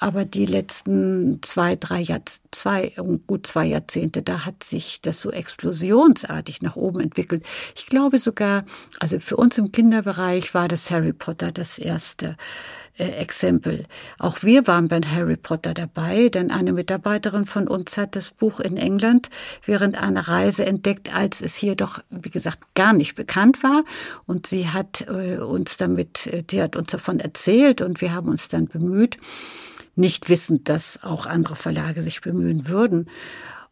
[0.00, 2.18] Aber die letzten zwei, drei Jahr,
[2.50, 2.92] zwei,
[3.28, 7.46] gut zwei Jahrzehnte, da hat sich das so explosionsartig nach oben entwickelt.
[7.76, 8.64] Ich glaube sogar,
[8.98, 12.36] also für uns im Kinderbereich war das Harry Potter das erste
[12.98, 13.84] äh, Exempel.
[14.18, 18.60] Auch wir waren bei Harry Potter dabei, denn eine Mitarbeiterin von uns hat das Buch
[18.60, 19.30] in England
[19.64, 23.84] während einer Reise entdeckt, als es hier doch, wie gesagt, gar nicht bekannt war.
[24.26, 28.28] Und sie hat äh, uns damit, äh, die hat uns davon erzählt und wir haben
[28.28, 29.16] uns dann bemüht,
[29.94, 33.08] nicht wissend, dass auch andere Verlage sich bemühen würden.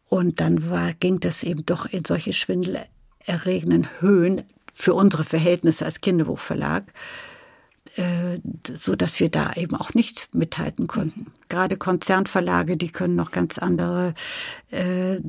[0.05, 6.01] Und dann war, ging das eben doch in solche schwindelerregenden Höhen für unsere Verhältnisse als
[6.01, 6.85] Kinderbuchverlag,
[8.73, 11.27] so dass wir da eben auch nicht mithalten konnten.
[11.49, 14.13] Gerade Konzernverlage, die können noch ganz andere
[14.71, 15.21] äh, äh,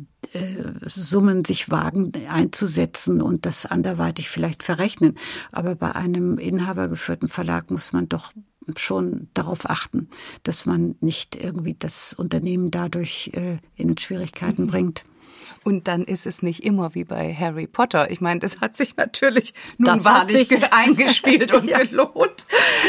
[0.82, 5.16] Summen sich wagen einzusetzen und das anderweitig vielleicht verrechnen.
[5.52, 8.32] Aber bei einem inhabergeführten Verlag muss man doch
[8.76, 10.08] schon darauf achten,
[10.42, 14.68] dass man nicht irgendwie das Unternehmen dadurch äh, in Schwierigkeiten mhm.
[14.68, 15.04] bringt.
[15.68, 18.10] Und dann ist es nicht immer wie bei Harry Potter.
[18.10, 21.80] Ich meine, das hat sich natürlich nun das wahrlich eingespielt und ja.
[21.80, 22.46] gelohnt.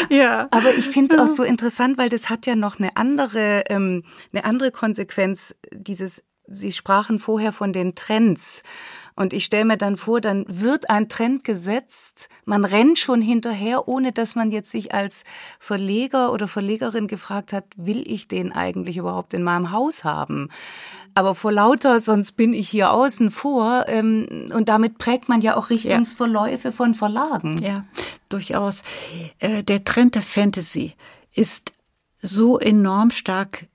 [0.09, 0.47] Ja.
[0.51, 4.05] Aber ich finde es auch so interessant, weil das hat ja noch eine andere, ähm,
[4.31, 5.57] eine andere Konsequenz.
[5.73, 8.63] Dieses, Sie sprachen vorher von den Trends.
[9.19, 13.89] Und ich stelle mir dann vor, dann wird ein Trend gesetzt, man rennt schon hinterher,
[13.89, 15.25] ohne dass man jetzt sich als
[15.59, 20.47] Verleger oder Verlegerin gefragt hat, will ich den eigentlich überhaupt in meinem Haus haben?
[21.13, 23.85] Aber vor lauter, sonst bin ich hier außen vor.
[23.87, 26.71] Ähm, und damit prägt man ja auch Richtungsverläufe ja.
[26.71, 27.57] von Verlagen.
[27.57, 27.85] Ja,
[28.29, 28.83] durchaus.
[29.39, 30.93] Äh, der Trend der Fantasy
[31.33, 31.73] ist
[32.21, 33.67] so enorm stark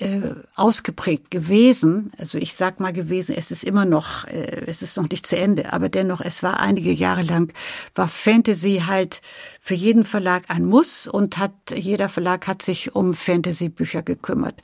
[0.00, 2.10] äh, ausgeprägt gewesen.
[2.18, 5.36] Also ich sag mal gewesen, es ist immer noch, äh, es ist noch nicht zu
[5.36, 7.52] Ende, aber dennoch, es war einige Jahre lang,
[7.94, 9.20] war Fantasy halt
[9.60, 14.62] für jeden Verlag ein Muss und hat, jeder Verlag hat sich um Fantasy-Bücher gekümmert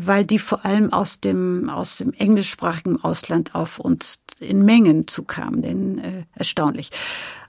[0.00, 5.62] weil die vor allem aus dem aus dem englischsprachigen Ausland auf uns in Mengen zukamen,
[5.62, 6.90] denn äh, erstaunlich.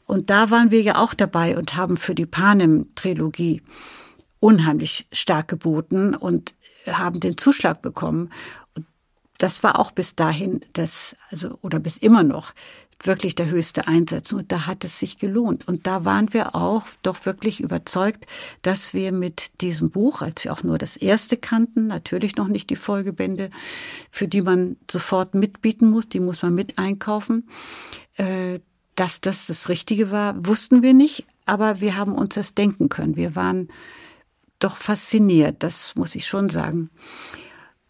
[0.05, 3.61] Und da waren wir ja auch dabei und haben für die Panem-Trilogie
[4.39, 6.53] unheimlich stark geboten und
[6.85, 8.29] haben den Zuschlag bekommen.
[8.75, 8.85] Und
[9.37, 12.53] das war auch bis dahin das, also, oder bis immer noch
[13.03, 14.31] wirklich der höchste Einsatz.
[14.31, 15.67] Und da hat es sich gelohnt.
[15.67, 18.25] Und da waren wir auch doch wirklich überzeugt,
[18.61, 22.69] dass wir mit diesem Buch, als wir auch nur das erste kannten, natürlich noch nicht
[22.69, 23.49] die Folgebände,
[24.09, 27.49] für die man sofort mitbieten muss, die muss man mit einkaufen,
[28.17, 28.59] äh,
[28.95, 33.15] dass das das Richtige war, wussten wir nicht, aber wir haben uns das denken können.
[33.15, 33.69] Wir waren
[34.59, 36.89] doch fasziniert, das muss ich schon sagen.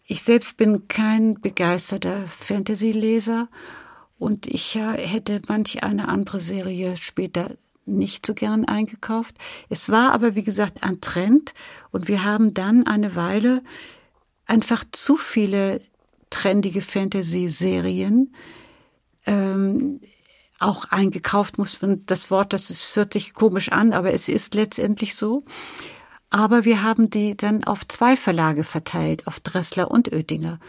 [0.06, 3.48] Ich selbst bin kein begeisterter Fantasy-Leser
[4.24, 7.50] und ich hätte manch eine andere Serie später
[7.84, 9.36] nicht so gern eingekauft.
[9.68, 11.52] Es war aber, wie gesagt, ein Trend
[11.90, 13.62] und wir haben dann eine Weile
[14.46, 15.82] einfach zu viele
[16.30, 18.34] trendige Fantasy-Serien
[19.26, 20.00] ähm,
[20.58, 24.54] auch eingekauft, muss man das Wort, das ist, hört sich komisch an, aber es ist
[24.54, 25.44] letztendlich so.
[26.30, 30.60] Aber wir haben die dann auf zwei Verlage verteilt, auf Dressler und Oettinger.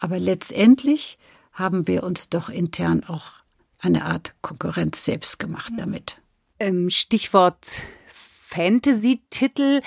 [0.00, 1.16] Aber letztendlich
[1.54, 3.32] haben wir uns doch intern auch
[3.78, 6.20] eine Art Konkurrenz selbst gemacht damit.
[6.58, 7.66] Ähm, Stichwort
[8.06, 9.80] Fantasy-Titel.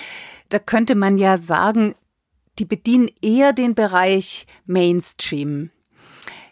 [0.49, 1.95] Da könnte man ja sagen,
[2.59, 5.69] die bedienen eher den Bereich Mainstream.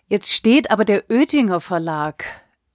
[0.08, 2.26] Jetzt steht aber der Oettinger Verlag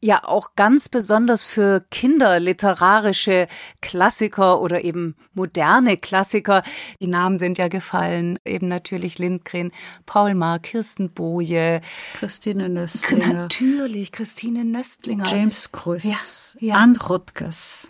[0.02, 3.46] ja auch ganz besonders für Kinder literarische
[3.80, 6.62] Klassiker oder eben moderne Klassiker.
[7.00, 9.72] Die Namen sind ja gefallen, eben natürlich Lindgren,
[10.06, 11.80] Paul Mark, Kirsten Boje,
[12.14, 13.32] Christine Nöstlinger.
[13.32, 15.26] Natürlich, Christine Nöstlinger.
[15.26, 16.16] James Krüss, ja,
[16.60, 16.74] ja.
[16.76, 17.88] Ann Rutgers.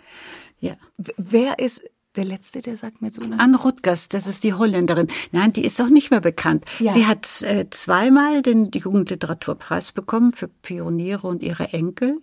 [0.59, 0.75] Ja.
[1.17, 1.81] Wer ist
[2.15, 3.21] der letzte, der sagt mir so.
[3.37, 5.07] Anne Rutgers, das ist die Holländerin.
[5.31, 6.65] Nein, die ist doch nicht mehr bekannt.
[6.79, 6.91] Ja.
[6.91, 12.19] Sie hat äh, zweimal den Jugendliteraturpreis bekommen für Pioniere und ihre Enkel.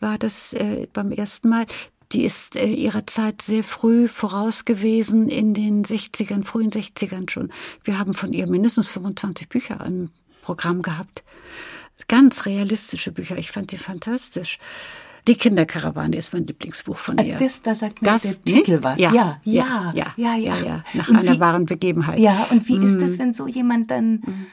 [0.00, 1.66] War das äh, beim ersten Mal.
[2.12, 7.50] Die ist äh, ihrer Zeit sehr früh voraus gewesen in den 60ern, frühen 60ern schon.
[7.82, 10.10] Wir haben von ihr mindestens 25 Bücher im
[10.42, 11.24] Programm gehabt.
[12.06, 13.36] Ganz realistische Bücher.
[13.36, 14.58] Ich fand die fantastisch.
[15.28, 17.36] Die Kinderkarawane ist mein Lieblingsbuch von ihr.
[17.36, 18.98] Das, da sagt mir das, der Titel was.
[18.98, 20.34] Ja, ja, ja, ja, ja.
[20.36, 20.84] ja, ja.
[20.94, 22.18] Nach und einer wie, wahren Begebenheit.
[22.18, 22.86] Ja, und wie mm.
[22.86, 24.46] ist es, wenn so jemand dann mm.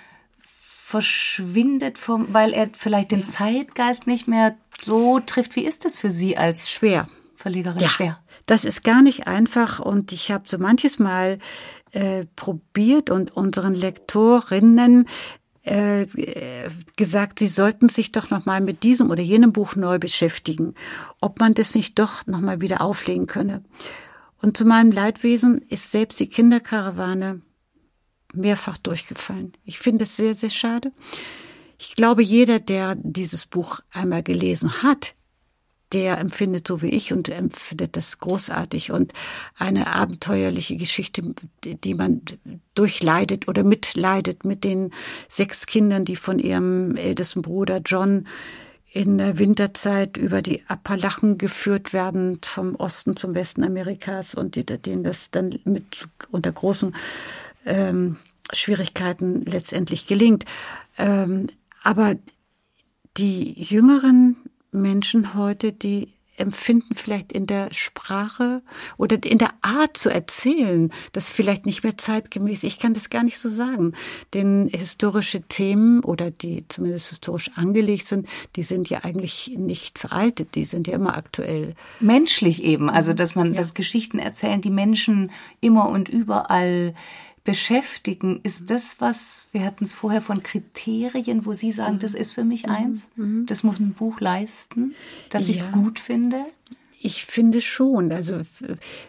[0.43, 3.25] verschwindet, vom, weil er vielleicht den ja.
[3.25, 5.55] Zeitgeist nicht mehr so trifft?
[5.55, 7.07] Wie ist das für Sie als schwer
[7.37, 7.79] Verlegerin?
[7.79, 7.87] Ja.
[7.87, 8.19] Schwer.
[8.45, 11.39] Das ist gar nicht einfach und ich habe so manches Mal
[11.93, 15.07] äh, probiert und unseren Lektorinnen
[15.65, 16.05] äh,
[16.95, 20.75] gesagt, sie sollten sich doch noch mal mit diesem oder jenem Buch neu beschäftigen,
[21.21, 23.63] ob man das nicht doch noch mal wieder auflegen könne.
[24.41, 27.41] Und zu meinem Leidwesen ist selbst die Kinderkarawane
[28.33, 29.53] mehrfach durchgefallen.
[29.63, 30.91] Ich finde es sehr, sehr schade.
[31.79, 35.15] Ich glaube, jeder, der dieses Buch einmal gelesen hat,
[35.93, 39.13] der empfindet so wie ich und empfindet das großartig und
[39.55, 42.21] eine abenteuerliche Geschichte, die man
[42.73, 44.91] durchleidet oder mitleidet mit den
[45.29, 48.25] sechs Kindern, die von ihrem ältesten Bruder John
[48.91, 55.03] in der Winterzeit über die Appalachen geführt werden, vom Osten zum Westen Amerikas und denen
[55.03, 56.95] das dann mit unter großen
[57.65, 58.15] ähm,
[58.53, 60.45] Schwierigkeiten letztendlich gelingt.
[60.97, 61.47] Ähm,
[61.83, 62.15] aber
[63.17, 64.37] die jüngeren
[64.75, 68.61] Menschen heute, die empfinden vielleicht in der Sprache
[68.97, 72.63] oder in der Art zu erzählen, das vielleicht nicht mehr zeitgemäß.
[72.63, 73.93] Ich kann das gar nicht so sagen.
[74.33, 80.55] Denn historische Themen oder die zumindest historisch angelegt sind, die sind ja eigentlich nicht veraltet,
[80.55, 81.75] die sind ja immer aktuell.
[81.99, 83.59] Menschlich eben, also dass man ja.
[83.59, 86.93] das Geschichten erzählen, die Menschen immer und überall
[87.45, 91.99] beschäftigen, ist das was, wir hatten es vorher von Kriterien, wo Sie sagen, mhm.
[91.99, 92.71] das ist für mich mhm.
[92.71, 93.45] eins, mhm.
[93.45, 94.93] das muss ein Buch leisten,
[95.29, 96.43] dass ich es gut finde?
[96.99, 98.11] Ich finde schon.
[98.11, 98.41] Also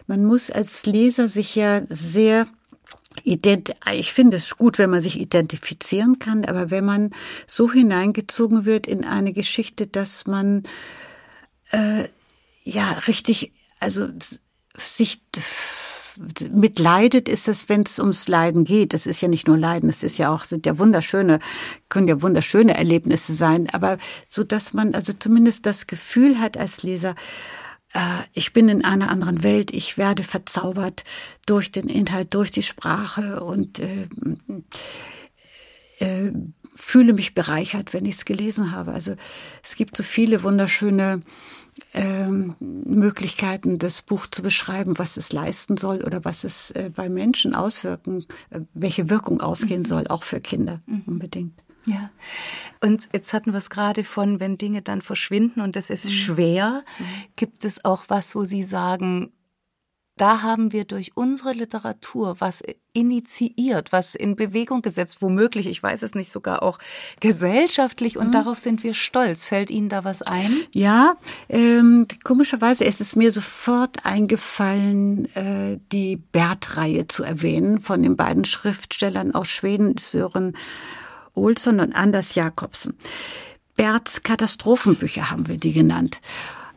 [0.05, 2.47] man muss als Leser sich ja sehr
[3.23, 7.09] ich finde es gut, wenn man sich identifizieren kann, aber wenn man
[7.47, 10.61] so hineingezogen wird in eine Geschichte, dass man
[11.71, 12.03] äh,
[12.63, 14.07] ja richtig, also
[14.77, 15.19] sich
[16.51, 18.93] mitleidet ist es, wenn es ums Leiden geht.
[18.93, 21.39] Das ist ja nicht nur Leiden, es ist ja auch, sind ja wunderschöne,
[21.89, 23.97] können ja wunderschöne Erlebnisse sein, aber
[24.29, 27.15] so dass man also zumindest das Gefühl hat als Leser,
[27.93, 27.99] äh,
[28.33, 31.03] ich bin in einer anderen Welt, ich werde verzaubert
[31.45, 34.07] durch den Inhalt, durch die Sprache und äh,
[35.99, 36.31] äh,
[36.75, 38.91] fühle mich bereichert, wenn ich es gelesen habe.
[38.91, 39.15] Also
[39.63, 41.21] es gibt so viele wunderschöne
[41.93, 47.09] ähm, Möglichkeiten, das Buch zu beschreiben, was es leisten soll oder was es äh, bei
[47.09, 49.85] Menschen auswirken, äh, welche Wirkung ausgehen mhm.
[49.85, 51.03] soll, auch für Kinder mhm.
[51.05, 51.63] unbedingt.
[51.85, 52.09] Ja.
[52.81, 56.09] Und jetzt hatten wir es gerade von, wenn Dinge dann verschwinden und es ist mhm.
[56.09, 56.81] schwer,
[57.37, 59.31] gibt es auch was, wo Sie sagen,
[60.17, 62.63] da haben wir durch unsere Literatur was
[62.93, 66.79] initiiert, was in Bewegung gesetzt, womöglich, ich weiß es nicht, sogar auch
[67.19, 68.31] gesellschaftlich und mhm.
[68.31, 69.45] darauf sind wir stolz.
[69.45, 70.51] Fällt Ihnen da was ein?
[70.73, 71.15] Ja,
[71.47, 78.45] ähm, komischerweise ist es mir sofort eingefallen, äh, die Bert-Reihe zu erwähnen von den beiden
[78.45, 80.57] Schriftstellern aus Schweden, Sören
[81.33, 82.97] Olsson und Anders Jakobsen.
[83.75, 86.19] Berts Katastrophenbücher haben wir die genannt.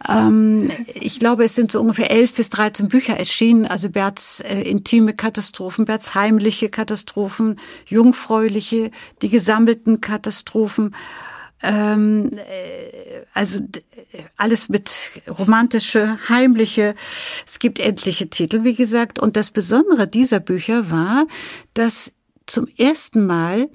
[0.09, 4.63] Ähm, ich glaube, es sind so ungefähr elf bis dreizehn Bücher erschienen, also Berts äh,
[4.63, 8.91] intime Katastrophen, Berts heimliche Katastrophen, jungfräuliche,
[9.23, 10.95] die gesammelten Katastrophen.
[11.63, 13.61] Ähm, äh, also
[14.39, 14.91] alles mit
[15.29, 16.95] romantische, heimliche.
[17.47, 19.19] Es gibt endliche Titel, wie gesagt.
[19.19, 21.27] Und das Besondere dieser Bücher war,
[21.75, 22.13] dass
[22.47, 23.69] zum ersten Mal äh,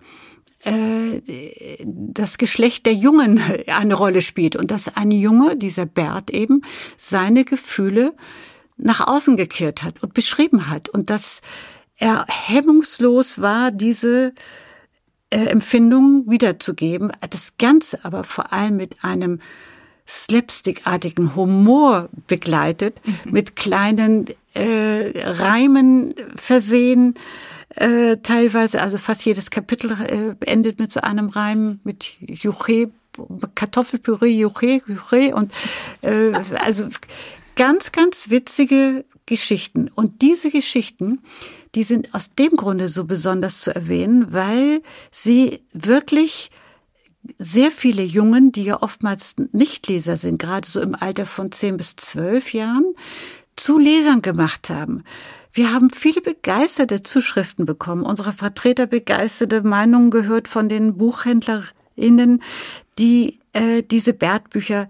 [1.87, 6.61] das Geschlecht der Jungen eine Rolle spielt und dass ein Junge, dieser Bert eben,
[6.97, 8.13] seine Gefühle
[8.77, 11.41] nach außen gekehrt hat und beschrieben hat und dass
[11.97, 14.33] er hemmungslos war, diese
[15.29, 17.11] äh, Empfindungen wiederzugeben.
[17.29, 19.39] Das Ganze aber vor allem mit einem
[20.07, 23.31] slapstickartigen Humor begleitet, mhm.
[23.31, 27.15] mit kleinen äh, Reimen versehen,
[27.75, 32.91] äh, teilweise, also fast jedes Kapitel äh, endet mit so einem Reim mit Juche,
[33.55, 35.51] Kartoffelpüree, Juche, Juche und
[36.01, 36.87] äh, also
[37.55, 39.89] ganz, ganz witzige Geschichten.
[39.93, 41.21] Und diese Geschichten,
[41.73, 46.51] die sind aus dem Grunde so besonders zu erwähnen, weil sie wirklich
[47.39, 51.95] sehr viele Jungen, die ja oftmals Nichtleser sind, gerade so im Alter von zehn bis
[51.95, 52.93] zwölf Jahren,
[53.55, 55.03] zu Lesern gemacht haben.
[55.55, 62.43] Wir haben viele begeisterte Zuschriften bekommen, unsere Vertreter begeisterte Meinungen gehört von den BuchhändlerInnen,
[62.99, 64.89] die äh, diese Bert-Bücher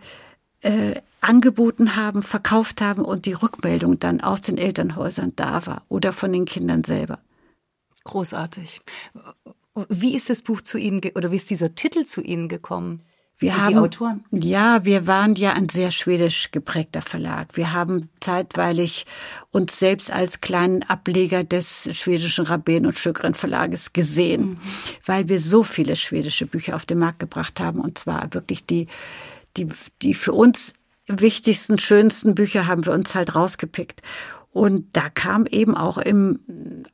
[0.61, 6.13] äh, angeboten haben, verkauft haben und die Rückmeldung dann aus den Elternhäusern da war oder
[6.13, 7.19] von den Kindern selber.
[8.03, 8.81] Großartig.
[9.89, 13.01] Wie ist das Buch zu Ihnen oder wie ist dieser Titel zu Ihnen gekommen?
[13.37, 14.25] Wir Und haben, die Autoren?
[14.31, 17.57] Ja, wir waren ja ein sehr schwedisch geprägter Verlag.
[17.57, 19.05] Wir haben zeitweilig
[19.51, 24.57] uns selbst als kleinen Ableger des schwedischen Rabben und Schögren Verlages gesehen, mhm.
[25.05, 27.81] weil wir so viele schwedische Bücher auf den Markt gebracht haben.
[27.81, 28.87] Und zwar wirklich die,
[29.57, 29.67] die,
[30.01, 30.73] die für uns
[31.07, 34.01] wichtigsten, schönsten Bücher haben wir uns halt rausgepickt.
[34.55, 36.39] Und da kam eben auch im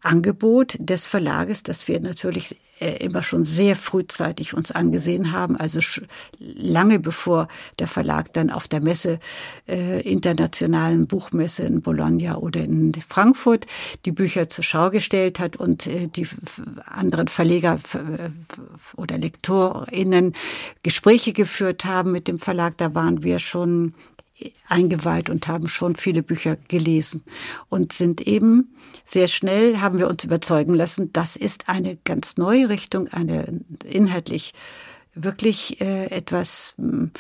[0.02, 5.80] Angebot des Verlages, dass wir natürlich äh, immer schon sehr frühzeitig uns angesehen haben, also
[6.40, 7.48] lange bevor
[7.78, 9.20] der Verlag dann auf der Messe,
[9.68, 13.68] äh, internationalen Buchmesse in Bologna oder in Frankfurt
[14.06, 16.28] die Bücher zur Schau gestellt hat und äh, die
[16.88, 17.78] anderen Verleger
[18.98, 20.34] oder LektorInnen
[20.82, 23.94] Gespräche geführt haben mit dem Verlag, da waren wir schon
[24.68, 27.24] eingeweiht und haben schon viele Bücher gelesen
[27.70, 28.76] und sind eben
[29.06, 34.54] sehr schnell haben wir uns überzeugen lassen, das ist eine ganz neue Richtung, eine inhaltlich
[35.14, 37.12] wirklich äh, etwas hm,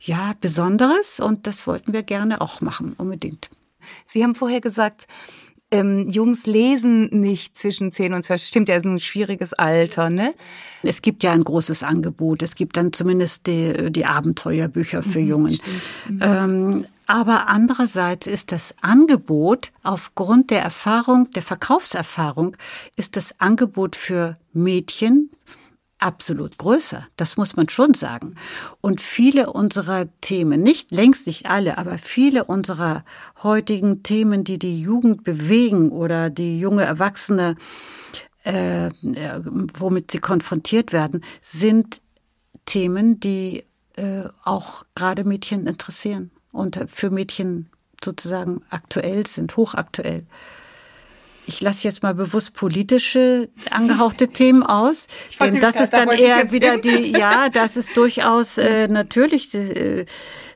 [0.00, 3.50] ja Besonderes und das wollten wir gerne auch machen unbedingt.
[4.06, 5.06] Sie haben vorher gesagt,
[5.70, 8.42] ähm, Jungs lesen nicht zwischen 10 und 12.
[8.42, 10.34] Stimmt ja, ist ein schwieriges Alter, ne?
[10.82, 12.42] Es gibt ja ein großes Angebot.
[12.42, 15.58] Es gibt dann zumindest die, die Abenteuerbücher für mhm, Jungen.
[16.08, 16.20] Mhm.
[16.20, 22.56] Ähm, aber andererseits ist das Angebot aufgrund der Erfahrung, der Verkaufserfahrung,
[22.96, 25.30] ist das Angebot für Mädchen,
[26.00, 27.06] absolut größer.
[27.16, 28.34] Das muss man schon sagen.
[28.80, 33.04] Und viele unserer Themen, nicht längst nicht alle, aber viele unserer
[33.42, 37.56] heutigen Themen, die die Jugend bewegen oder die junge Erwachsene,
[38.44, 42.00] äh, womit sie konfrontiert werden, sind
[42.64, 43.64] Themen, die
[43.96, 47.68] äh, auch gerade Mädchen interessieren und für Mädchen
[48.02, 50.26] sozusagen aktuell sind, hochaktuell
[51.46, 55.06] ich lasse jetzt mal bewusst politische angehauchte Themen aus,
[55.40, 60.04] denn das ist dann da eher wieder die, ja, das ist durchaus äh, natürlich äh,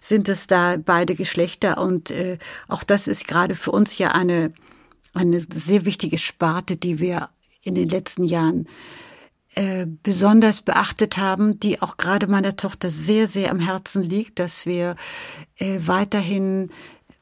[0.01, 4.53] sind es da beide Geschlechter und äh, auch das ist gerade für uns ja eine
[5.15, 7.31] eine sehr wichtige Sparte, die wir
[7.63, 8.67] in den letzten Jahren
[9.55, 14.67] äh, besonders beachtet haben, die auch gerade meiner Tochter sehr, sehr am Herzen liegt, dass
[14.67, 14.97] wir
[15.57, 16.71] äh, weiterhin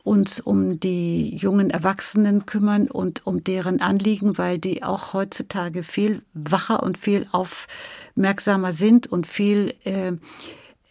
[0.05, 6.23] uns um die jungen Erwachsenen kümmern und um deren Anliegen, weil die auch heutzutage viel
[6.35, 10.13] wacher und viel aufmerksamer sind und viel äh,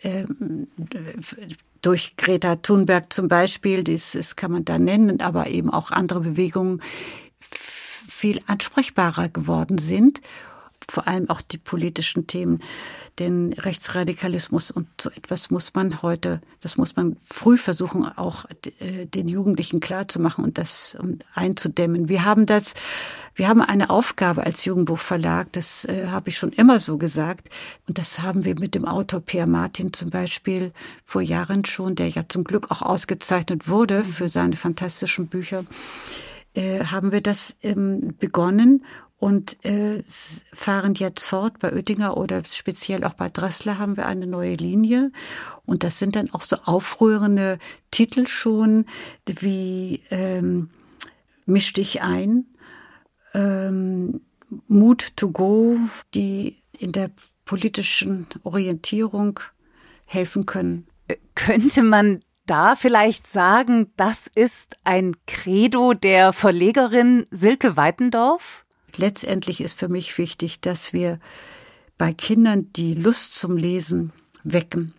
[0.02, 0.26] äh,
[1.82, 6.22] durch Greta Thunberg zum Beispiel, das, das kann man da nennen, aber eben auch andere
[6.22, 6.82] Bewegungen
[7.42, 10.22] viel ansprechbarer geworden sind
[10.90, 12.60] vor allem auch die politischen Themen,
[13.20, 18.46] den Rechtsradikalismus und so etwas muss man heute, das muss man früh versuchen, auch
[18.80, 20.98] äh, den Jugendlichen klarzumachen und das
[21.34, 22.10] einzudämmen.
[22.10, 22.74] Wir haben das,
[23.36, 27.50] wir haben eine Aufgabe als Jugendbuchverlag, das äh, habe ich schon immer so gesagt
[27.88, 30.72] und das haben wir mit dem Autor Pierre Martin zum Beispiel
[31.06, 35.66] vor Jahren schon, der ja zum Glück auch ausgezeichnet wurde für seine fantastischen Bücher
[36.54, 38.84] äh, haben wir das ähm, begonnen
[39.22, 40.04] und äh,
[40.52, 41.60] fahren jetzt fort.
[41.60, 45.12] Bei Oettinger oder speziell auch bei Dressler haben wir eine neue Linie.
[45.64, 47.60] Und das sind dann auch so aufrührende
[47.92, 48.86] Titel schon,
[49.28, 50.72] wie ähm,
[51.46, 52.48] Misch dich ein,
[53.36, 54.22] ähm,
[54.68, 55.78] Mut to go,
[56.16, 57.12] die in der
[57.46, 59.40] politischen Orientierung
[60.06, 60.88] helfen können.
[61.36, 68.66] Könnte man da vielleicht sagen, das ist ein Credo der Verlegerin Silke Weitendorf?
[68.98, 71.20] Letztendlich ist für mich wichtig, dass wir
[71.98, 74.12] bei Kindern die Lust zum Lesen
[74.44, 74.94] wecken,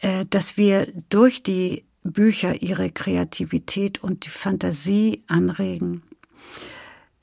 [0.00, 6.02] äh, dass wir durch die Bücher ihre Kreativität und die Fantasie anregen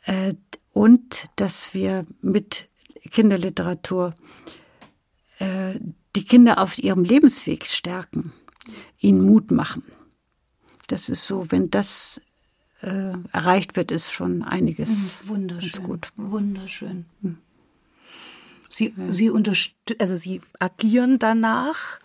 [0.05, 0.33] äh,
[0.71, 2.69] und dass wir mit
[3.11, 4.15] Kinderliteratur
[5.39, 5.79] äh,
[6.15, 8.33] die Kinder auf ihrem Lebensweg stärken,
[8.99, 9.83] ihnen Mut machen.
[10.87, 12.21] Das ist so, wenn das
[12.81, 16.09] äh, erreicht wird, ist schon einiges mhm, wunderschön, gut.
[16.15, 17.05] Wunderschön.
[17.21, 17.37] Mhm.
[18.69, 19.11] Sie, ja.
[19.11, 19.31] Sie
[19.99, 21.99] also Sie agieren danach.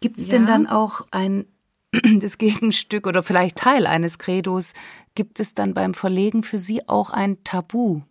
[0.00, 0.32] Gibt es ja.
[0.32, 1.46] denn dann auch ein
[2.20, 4.74] das Gegenstück oder vielleicht Teil eines Credos?
[5.14, 8.02] Gibt es dann beim Verlegen für Sie auch ein Tabu?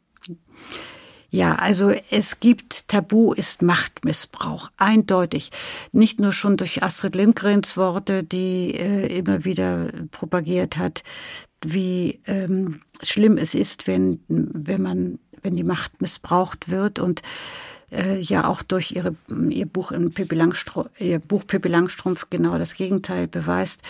[1.29, 5.51] Ja, also es gibt Tabu ist Machtmissbrauch, eindeutig.
[5.91, 11.03] Nicht nur schon durch Astrid Lindgrens Worte, die äh, immer wieder propagiert hat,
[11.65, 17.21] wie ähm, schlimm es ist, wenn, wenn man, wenn die Macht missbraucht wird und
[17.91, 19.15] äh, ja auch durch ihre,
[19.49, 23.81] ihr Buch in Pippi Langstrumpf, ihr Buch Pippi Langstrumpf genau das Gegenteil beweist.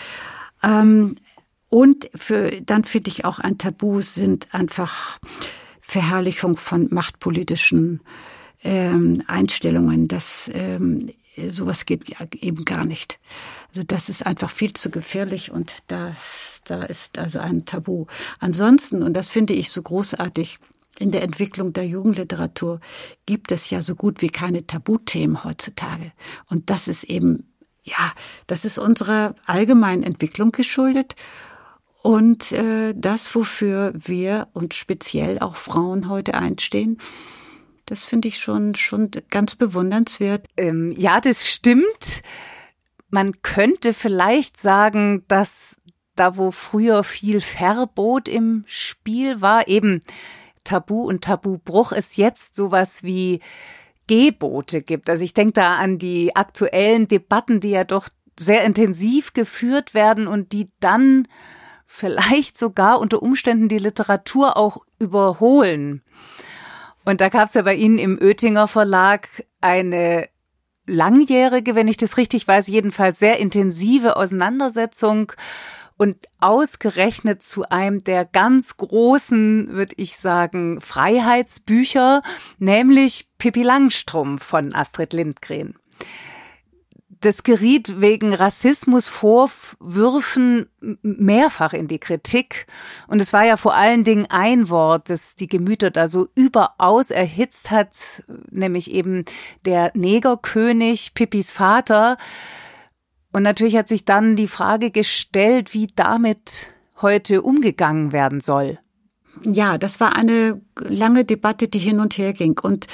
[0.62, 1.16] Ähm,
[1.68, 5.18] und für, dann finde ich auch ein Tabu sind einfach
[5.80, 8.00] Verherrlichung von machtpolitischen
[8.62, 10.08] ähm, Einstellungen.
[10.08, 13.18] Das ähm, sowas geht eben gar nicht.
[13.70, 18.06] Also das ist einfach viel zu gefährlich und das, da ist also ein Tabu.
[18.38, 20.58] Ansonsten, und das finde ich so großartig,
[20.98, 22.80] in der Entwicklung der Jugendliteratur
[23.24, 26.12] gibt es ja so gut wie keine Tabuthemen heutzutage.
[26.48, 27.52] Und das ist eben,
[27.84, 28.12] ja,
[28.46, 31.14] das ist unserer allgemeinen Entwicklung geschuldet.
[32.02, 36.98] Und äh, das, wofür wir und speziell auch Frauen heute einstehen,
[37.86, 40.46] das finde ich schon, schon ganz bewundernswert.
[40.56, 42.22] Ähm, ja, das stimmt.
[43.10, 45.76] Man könnte vielleicht sagen, dass
[46.14, 50.00] da, wo früher viel Verbot im Spiel war, eben
[50.64, 53.40] Tabu und Tabubruch, es jetzt sowas wie
[54.08, 55.08] Gebote gibt.
[55.08, 60.26] Also ich denke da an die aktuellen Debatten, die ja doch sehr intensiv geführt werden
[60.26, 61.28] und die dann
[61.86, 66.02] vielleicht sogar unter Umständen die Literatur auch überholen.
[67.04, 69.28] Und da gab es ja bei Ihnen im Oettinger Verlag
[69.60, 70.28] eine
[70.88, 75.32] langjährige, wenn ich das richtig weiß, jedenfalls sehr intensive Auseinandersetzung.
[75.96, 82.22] Und ausgerechnet zu einem der ganz großen, würde ich sagen, Freiheitsbücher,
[82.58, 85.74] nämlich Pippi Langstrumpf von Astrid Lindgren
[87.20, 90.68] das geriet wegen Rassismusvorwürfen
[91.02, 92.66] mehrfach in die Kritik.
[93.06, 97.10] Und es war ja vor allen Dingen ein Wort, das die Gemüter da so überaus
[97.10, 99.24] erhitzt hat, nämlich eben
[99.64, 102.16] der Negerkönig, Pippis Vater.
[103.32, 106.68] Und natürlich hat sich dann die Frage gestellt, wie damit
[107.00, 108.78] heute umgegangen werden soll.
[109.44, 112.58] Ja, das war eine lange Debatte, die hin und her ging.
[112.60, 112.86] Und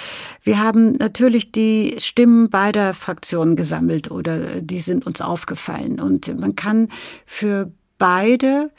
[0.43, 6.01] wir haben natürlich die Stimmen beider Fraktionen gesammelt oder die sind uns aufgefallen.
[6.01, 6.89] Und man kann
[7.27, 8.71] für beide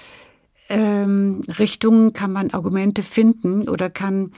[0.69, 4.31] ähm, Richtungen kann man Argumente finden oder kann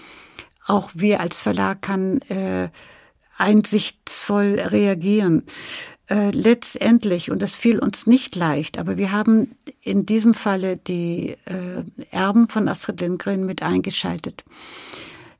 [0.66, 2.70] auch wir als Verlag kann äh,
[3.38, 5.44] einsichtsvoll reagieren
[6.10, 11.36] äh, letztendlich, und das fiel uns nicht leicht, aber wir haben in diesem Falle die
[11.46, 14.44] äh, Erben von Astrid Lindgren mit eingeschaltet.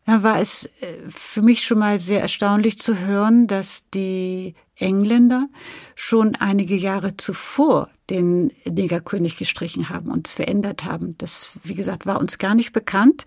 [0.06, 0.70] Da war es äh,
[1.10, 5.48] für mich schon mal sehr erstaunlich zu hören, dass die Engländer
[5.96, 11.18] schon einige Jahre zuvor den Negerkönig gestrichen haben und verändert haben.
[11.18, 13.26] Das, wie gesagt, war uns gar nicht bekannt.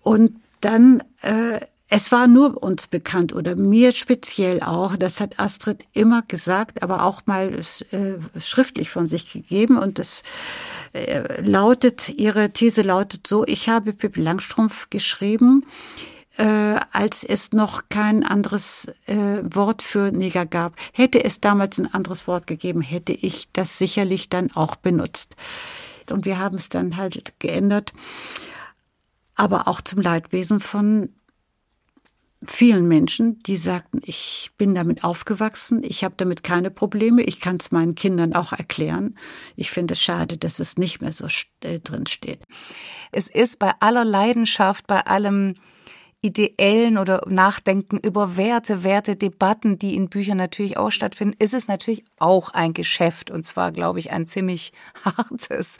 [0.00, 1.60] Und dann äh,
[1.94, 7.04] es war nur uns bekannt oder mir speziell auch, das hat Astrid immer gesagt, aber
[7.04, 10.22] auch mal äh, schriftlich von sich gegeben und das
[10.94, 15.66] äh, lautet, ihre These lautet so, ich habe Pippi Langstrumpf geschrieben,
[16.38, 20.76] äh, als es noch kein anderes äh, Wort für Neger gab.
[20.94, 25.36] Hätte es damals ein anderes Wort gegeben, hätte ich das sicherlich dann auch benutzt.
[26.08, 27.92] Und wir haben es dann halt geändert,
[29.34, 31.10] aber auch zum Leidwesen von
[32.44, 37.56] vielen Menschen, die sagten, ich bin damit aufgewachsen, ich habe damit keine Probleme, ich kann
[37.56, 39.16] es meinen Kindern auch erklären.
[39.56, 41.26] Ich finde es schade, dass es nicht mehr so
[41.62, 42.40] äh, drin steht.
[43.10, 45.54] Es ist bei aller Leidenschaft, bei allem
[46.22, 52.04] ideellen oder Nachdenken über Werte, Wertedebatten, die in Büchern natürlich auch stattfinden, ist es natürlich
[52.18, 54.72] auch ein Geschäft und zwar, glaube ich, ein ziemlich
[55.04, 55.78] hartes.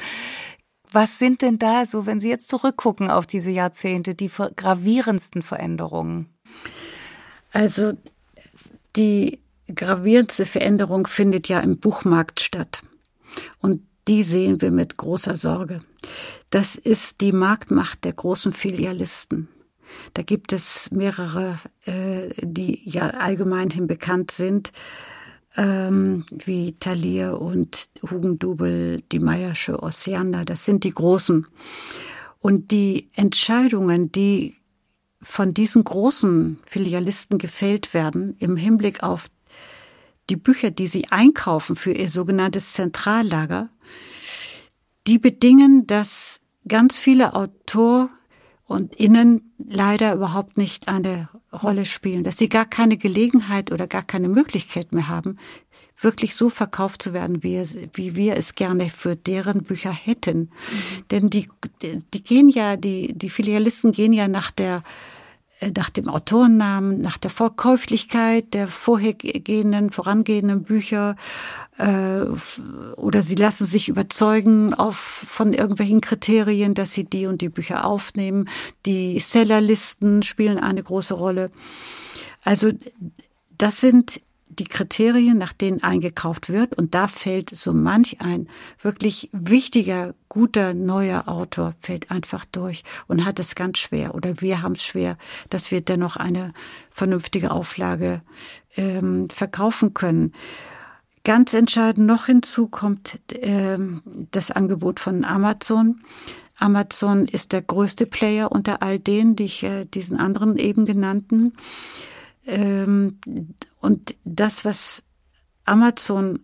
[0.92, 6.28] Was sind denn da so, wenn Sie jetzt zurückgucken auf diese Jahrzehnte, die gravierendsten Veränderungen?
[7.52, 7.92] Also
[8.96, 9.40] die
[9.74, 12.82] gravierendste Veränderung findet ja im Buchmarkt statt.
[13.60, 15.80] Und die sehen wir mit großer Sorge.
[16.50, 19.48] Das ist die Marktmacht der großen Filialisten.
[20.14, 24.72] Da gibt es mehrere, äh, die ja allgemeinhin bekannt sind,
[25.56, 30.44] ähm, wie Thalia und Hugendubel, die Meiersche Ossiander.
[30.44, 31.46] Das sind die Großen.
[32.38, 34.56] Und die Entscheidungen, die
[35.20, 39.28] von diesen großen Filialisten gefällt werden im Hinblick auf
[40.30, 43.68] die Bücher, die sie einkaufen für ihr sogenanntes Zentrallager,
[45.06, 48.10] die bedingen, dass ganz viele Autor
[48.64, 54.02] und Innen leider überhaupt nicht eine Rolle spielen, dass sie gar keine Gelegenheit oder gar
[54.02, 55.38] keine Möglichkeit mehr haben,
[56.00, 60.38] wirklich so verkauft zu werden, wie, wie wir es gerne für deren Bücher hätten.
[60.38, 60.48] Mhm.
[61.10, 61.48] Denn die,
[61.82, 64.82] die gehen ja, die, die Filialisten gehen ja nach der
[65.76, 71.16] nach dem Autorennamen, nach der Verkäuflichkeit der vorhergehenden, vorangehenden Bücher
[71.78, 72.22] äh,
[72.96, 77.84] oder sie lassen sich überzeugen auf, von irgendwelchen Kriterien, dass sie die und die Bücher
[77.84, 78.48] aufnehmen.
[78.86, 81.50] Die Sellerlisten spielen eine große Rolle.
[82.44, 82.72] Also
[83.56, 84.20] das sind
[84.58, 86.74] die Kriterien, nach denen eingekauft wird.
[86.74, 88.48] Und da fällt so manch ein
[88.80, 94.14] wirklich wichtiger, guter, neuer Autor fällt einfach durch und hat es ganz schwer.
[94.14, 95.16] Oder wir haben es schwer,
[95.50, 96.52] dass wir dennoch eine
[96.90, 98.22] vernünftige Auflage
[98.76, 100.32] ähm, verkaufen können.
[101.24, 106.00] Ganz entscheidend noch hinzu kommt ähm, das Angebot von Amazon.
[106.58, 111.54] Amazon ist der größte Player unter all denen, die ich äh, diesen anderen eben genannten.
[112.46, 113.18] Ähm,
[113.82, 115.02] und das, was
[115.64, 116.40] Amazon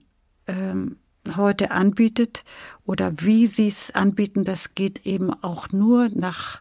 [0.47, 0.97] ähm,
[1.36, 2.45] heute anbietet
[2.84, 6.61] oder wie sie es anbieten, das geht eben auch nur nach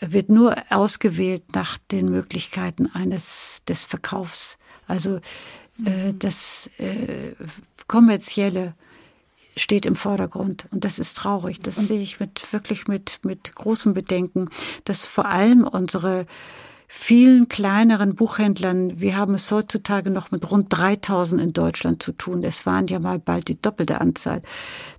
[0.00, 4.58] wird nur ausgewählt nach den Möglichkeiten eines des Verkaufs.
[4.88, 5.20] Also
[5.84, 6.18] äh, mhm.
[6.18, 7.34] das äh,
[7.86, 8.74] kommerzielle
[9.56, 11.60] steht im Vordergrund und das ist traurig.
[11.60, 14.48] Das sehe ich mit wirklich mit mit großem Bedenken,
[14.84, 16.26] dass vor allem unsere
[16.94, 22.44] vielen kleineren Buchhändlern, wir haben es heutzutage noch mit rund 3000 in Deutschland zu tun,
[22.44, 24.42] es waren ja mal bald die doppelte Anzahl,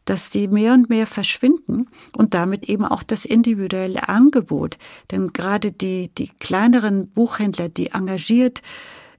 [0.04, 1.88] dass die mehr und mehr verschwinden
[2.18, 4.80] und damit eben auch das individuelle Angebot.
[5.12, 8.64] Denn gerade die, die kleineren Buchhändler, die engagiert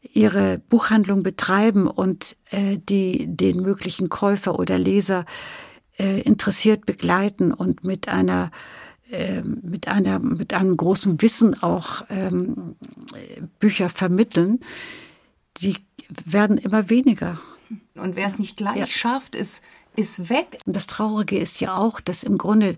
[0.02, 5.26] ihre Buchhandlung betreiben und äh, die den möglichen Käufer oder Leser
[5.96, 8.50] äh, interessiert begleiten und mit einer
[9.14, 12.74] ähm, mit einer mit einem großen Wissen auch ähm,
[13.60, 14.58] Bücher vermitteln,
[15.58, 15.76] die
[16.24, 17.38] werden immer weniger.
[17.94, 18.86] Und wer es nicht gleich ja.
[18.88, 19.62] schafft, ist
[19.94, 20.58] ist weg.
[20.66, 22.76] Und das Traurige ist ja auch, dass im Grunde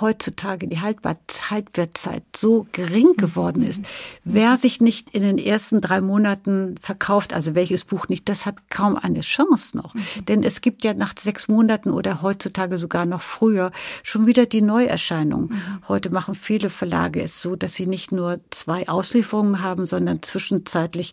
[0.00, 3.82] heutzutage die Haltwertzeit so gering geworden ist.
[4.24, 8.70] Wer sich nicht in den ersten drei Monaten verkauft, also welches Buch nicht, das hat
[8.70, 9.94] kaum eine Chance noch.
[9.94, 10.24] Mhm.
[10.28, 13.72] Denn es gibt ja nach sechs Monaten oder heutzutage sogar noch früher
[14.02, 15.48] schon wieder die Neuerscheinung.
[15.50, 15.88] Mhm.
[15.88, 21.12] Heute machen viele Verlage es so, dass sie nicht nur zwei Auslieferungen haben, sondern zwischenzeitlich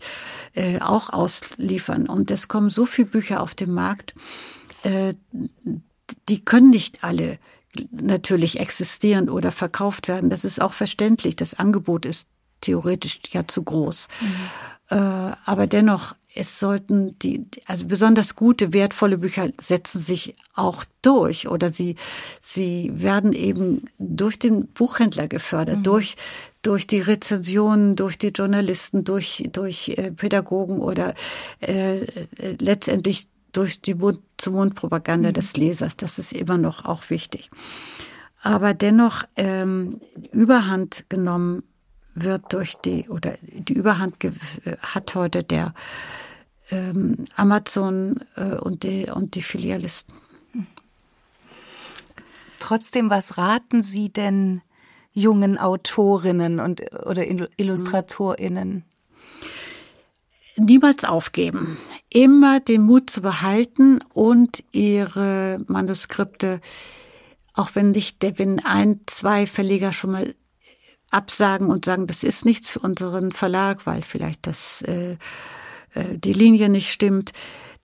[0.53, 2.07] äh, auch ausliefern.
[2.07, 4.15] Und es kommen so viele Bücher auf den Markt,
[4.83, 5.13] äh,
[6.29, 7.39] die können nicht alle
[7.91, 10.29] natürlich existieren oder verkauft werden.
[10.29, 11.35] Das ist auch verständlich.
[11.35, 12.27] Das Angebot ist
[12.61, 14.07] theoretisch ja zu groß.
[14.19, 14.97] Mhm.
[14.97, 21.47] Äh, aber dennoch es sollten die, also besonders gute, wertvolle Bücher setzen sich auch durch
[21.49, 21.95] oder sie,
[22.39, 25.83] sie werden eben durch den Buchhändler gefördert, mhm.
[25.83, 26.15] durch,
[26.61, 31.15] durch die Rezensionen, durch die Journalisten, durch, durch äh, Pädagogen oder
[31.59, 32.05] äh, äh,
[32.59, 35.33] letztendlich durch die Mund-zu-Mund-Propaganda mhm.
[35.33, 35.97] des Lesers.
[35.97, 37.49] Das ist immer noch auch wichtig.
[38.41, 41.63] Aber dennoch ähm, Überhand genommen
[42.13, 44.17] wird durch die, oder die Überhand
[44.81, 45.73] hat heute der
[46.69, 50.13] ähm, Amazon äh, und, die, und die Filialisten.
[52.59, 54.61] Trotzdem, was raten Sie denn
[55.13, 57.25] jungen Autorinnen und oder
[57.57, 58.85] Illustratorinnen?
[60.57, 61.77] Niemals aufgeben.
[62.13, 66.59] Immer den Mut zu behalten und ihre Manuskripte,
[67.53, 70.35] auch wenn nicht, wenn ein, zwei Verleger schon mal
[71.09, 75.17] absagen und sagen, das ist nichts für unseren Verlag, weil vielleicht das äh,
[75.93, 77.31] äh, die Linie nicht stimmt,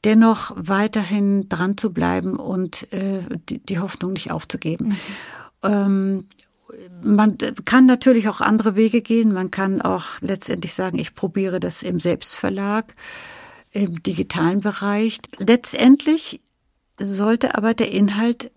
[0.04, 4.90] dennoch weiterhin dran zu bleiben und äh, die, die Hoffnung nicht aufzugeben.
[4.90, 4.96] Mhm.
[5.64, 6.26] Ähm,
[7.02, 9.34] man kann natürlich auch andere Wege gehen.
[9.34, 12.94] Man kann auch letztendlich sagen, ich probiere das im Selbstverlag,
[13.78, 15.20] im digitalen Bereich.
[15.38, 16.42] Letztendlich
[17.00, 18.52] sollte aber der Inhalt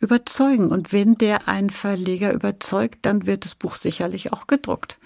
[0.00, 0.70] überzeugen.
[0.70, 4.98] Und wenn der einen Verleger überzeugt, dann wird das Buch sicherlich auch gedruckt.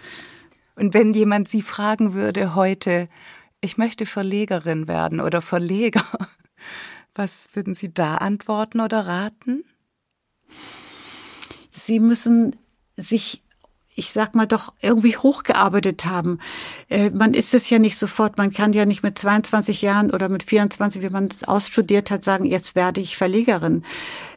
[0.77, 3.09] Und wenn jemand Sie fragen würde heute,
[3.61, 6.05] ich möchte Verlegerin werden oder Verleger,
[7.15, 9.65] was würden Sie da antworten oder raten?
[11.71, 12.57] Sie müssen
[12.97, 13.43] sich
[13.95, 16.39] ich sag mal doch irgendwie hochgearbeitet haben.
[16.89, 20.29] Äh, man ist es ja nicht sofort, man kann ja nicht mit 22 Jahren oder
[20.29, 23.83] mit 24, wie man ausstudiert hat, sagen, jetzt werde ich Verlegerin.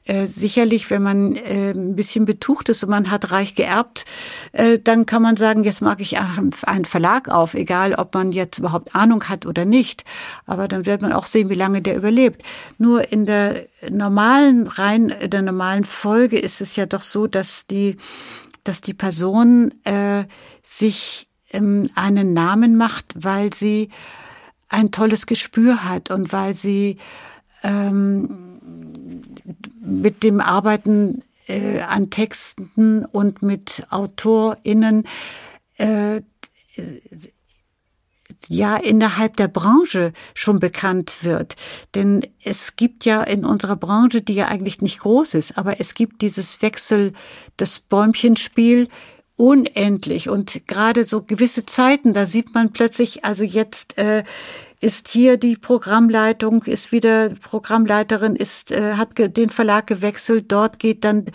[0.05, 4.03] Äh, sicherlich, wenn man äh, ein bisschen betucht ist und man hat reich geerbt,
[4.51, 8.57] äh, dann kann man sagen, jetzt mag ich einen Verlag auf, egal ob man jetzt
[8.57, 10.03] überhaupt Ahnung hat oder nicht.
[10.45, 12.41] Aber dann wird man auch sehen, wie lange der überlebt.
[12.77, 17.95] Nur in der normalen, rein der normalen Folge ist es ja doch so, dass die,
[18.63, 20.25] dass die Person äh,
[20.61, 23.89] sich ähm, einen Namen macht, weil sie
[24.69, 26.97] ein tolles Gespür hat und weil sie
[27.61, 28.59] ähm,
[29.81, 35.03] mit dem Arbeiten äh, an Texten und mit AutorInnen
[35.77, 36.21] äh,
[38.47, 41.55] ja innerhalb der Branche schon bekannt wird.
[41.95, 45.93] Denn es gibt ja in unserer Branche, die ja eigentlich nicht groß ist, aber es
[45.93, 47.13] gibt dieses Wechsel,
[47.57, 48.87] das Bäumchenspiel
[49.35, 54.23] unendlich und gerade so gewisse Zeiten, da sieht man plötzlich, also jetzt äh,
[54.83, 60.51] ist hier die Programmleitung, ist wieder Programmleiterin, ist äh, hat den Verlag gewechselt.
[60.51, 61.25] Dort geht dann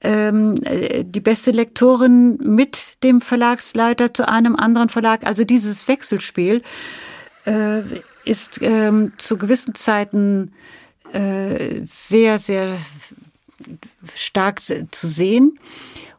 [0.00, 5.24] ähm, äh, die beste Lektorin mit dem Verlagsleiter zu einem anderen Verlag.
[5.24, 6.62] Also dieses Wechselspiel
[7.46, 7.82] äh,
[8.24, 10.50] ist ähm, zu gewissen Zeiten
[11.12, 12.76] äh, sehr sehr
[14.16, 15.58] stark zu sehen.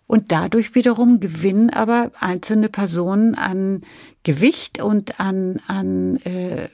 [0.08, 3.84] Und dadurch wiederum gewinnen aber einzelne Personen an
[4.24, 6.67] Gewicht und an, an äh,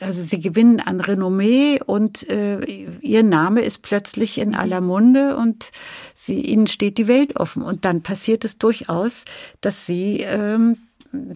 [0.00, 2.60] also sie gewinnen an Renommee und äh,
[3.00, 5.70] ihr Name ist plötzlich in aller Munde und
[6.14, 7.62] sie, ihnen steht die Welt offen.
[7.62, 9.24] Und dann passiert es durchaus,
[9.60, 10.76] dass sie ähm,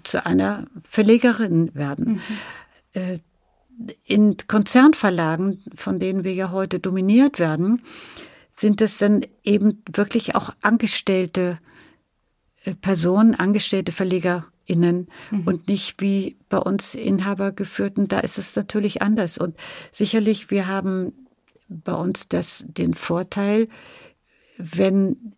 [0.02, 2.20] zu einer Verlegerin werden.
[2.94, 3.00] Mhm.
[3.00, 3.18] Äh,
[4.04, 7.82] in Konzernverlagen, von denen wir ja heute dominiert werden,
[8.54, 11.58] sind es dann eben wirklich auch angestellte
[12.64, 13.92] äh, Personen, angestellte
[14.66, 15.42] VerlegerInnen mhm.
[15.46, 18.08] und nicht wie bei uns Inhabergeführten.
[18.08, 19.38] Da ist es natürlich anders.
[19.38, 19.56] Und
[19.90, 21.12] sicherlich, wir haben
[21.68, 23.68] bei uns das, den Vorteil,
[24.58, 25.34] wenn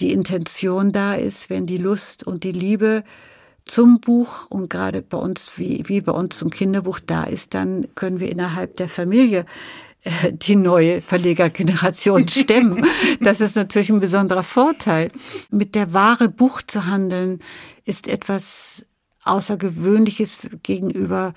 [0.00, 3.02] die Intention da ist, wenn die Lust und die Liebe
[3.64, 7.86] zum Buch und gerade bei uns, wie, wie bei uns zum Kinderbuch da ist, dann
[7.94, 9.44] können wir innerhalb der Familie
[10.32, 12.86] die neue Verlegergeneration stemmen.
[13.20, 15.10] Das ist natürlich ein besonderer Vorteil.
[15.50, 17.40] Mit der Ware Buch zu handeln,
[17.84, 18.86] ist etwas
[19.24, 21.34] Außergewöhnliches gegenüber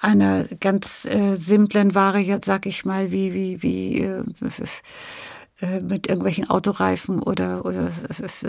[0.00, 4.66] einer ganz äh, simplen Ware, sag ich mal, wie, wie, wie äh, äh,
[5.82, 7.90] mit irgendwelchen Autoreifen oder, oder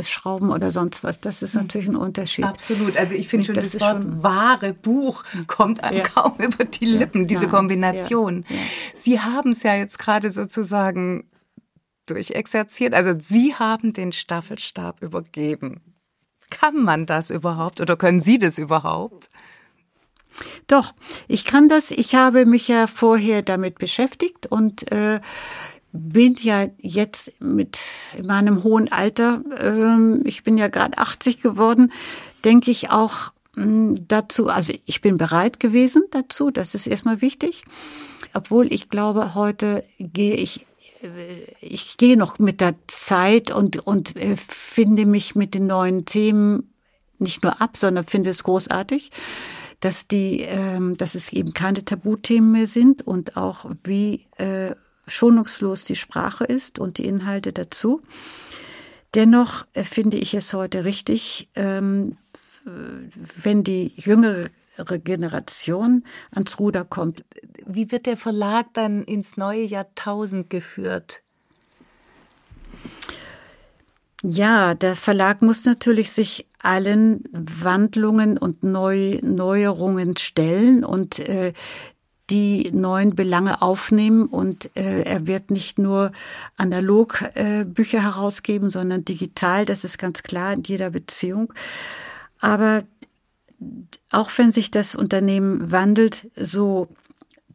[0.03, 1.20] Schrauben oder sonst was.
[1.20, 1.62] Das ist hm.
[1.62, 2.45] natürlich ein Unterschied.
[2.45, 2.97] Absolut.
[2.97, 6.03] Also ich finde schon, das, das Wort schon wahre Buch kommt einem ja.
[6.03, 7.28] kaum über die Lippen, ja.
[7.28, 7.51] diese ja.
[7.51, 8.45] Kombination.
[8.93, 11.30] Sie haben es ja jetzt gerade sozusagen
[12.05, 12.93] durchexerziert.
[12.93, 15.82] Also Sie haben den Staffelstab übergeben.
[16.49, 19.30] Kann man das überhaupt oder können Sie das überhaupt?
[20.68, 20.93] Doch,
[21.28, 21.91] ich kann das.
[21.91, 25.20] Ich habe mich ja vorher damit beschäftigt und äh,
[25.93, 27.79] bin ja jetzt mit
[28.23, 31.91] meinem hohen Alter, äh, ich bin ja gerade 80 geworden,
[32.45, 37.65] denke ich auch, mm, dazu, also ich bin bereit gewesen dazu, das ist erstmal wichtig.
[38.33, 40.65] Obwohl ich glaube, heute gehe ich
[41.01, 46.05] äh, ich gehe noch mit der Zeit und, und äh, finde mich mit den neuen
[46.05, 46.73] Themen
[47.19, 49.11] nicht nur ab, sondern finde es großartig,
[49.79, 54.71] dass die, ähm, dass es eben keine Tabuthemen mehr sind und auch wie äh,
[55.12, 58.01] schonungslos die Sprache ist und die Inhalte dazu.
[59.14, 62.18] Dennoch äh, finde ich es heute richtig, ähm,
[62.64, 64.49] wenn die jüngere
[65.03, 67.26] Generation ans Ruder kommt.
[67.66, 71.24] Wie wird der Verlag dann ins neue Jahrtausend geführt?
[74.24, 81.53] Ja, der Verlag muss natürlich sich allen Wandlungen und Neu Neuerungen stellen und äh,
[82.32, 86.11] die neuen Belange aufnehmen und äh, er wird nicht nur
[86.55, 91.53] analog äh, Bücher herausgeben, sondern digital, das ist ganz klar in jeder Beziehung.
[92.39, 92.84] Aber
[94.11, 96.88] auch wenn sich das Unternehmen wandelt, so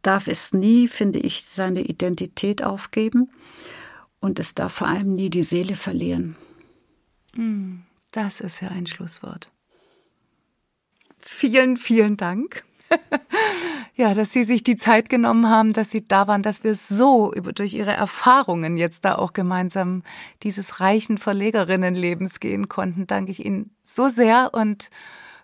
[0.03, 3.29] darf es nie, finde ich, seine Identität aufgeben
[4.19, 6.35] und es darf vor allem nie die Seele verlieren.
[7.35, 9.49] Hm, das ist ja ein Schlusswort.
[11.19, 12.63] Vielen, vielen Dank.
[13.95, 17.33] ja, dass Sie sich die Zeit genommen haben, dass Sie da waren, dass wir so
[17.33, 20.03] über, durch Ihre Erfahrungen jetzt da auch gemeinsam
[20.43, 23.07] dieses reichen Verlegerinnenlebens gehen konnten.
[23.07, 24.89] Danke ich Ihnen so sehr und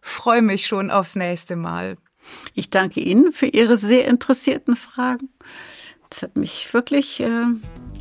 [0.01, 1.97] freue mich schon aufs nächste Mal.
[2.53, 5.29] Ich danke Ihnen für Ihre sehr interessierten Fragen.
[6.09, 7.45] Es hat mich wirklich äh,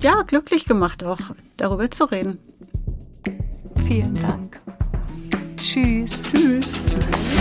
[0.02, 1.18] ja, glücklich gemacht, auch
[1.56, 2.38] darüber zu reden.
[3.86, 4.60] Vielen Dank.
[5.56, 6.24] Tschüss.
[6.24, 7.31] Tschüss.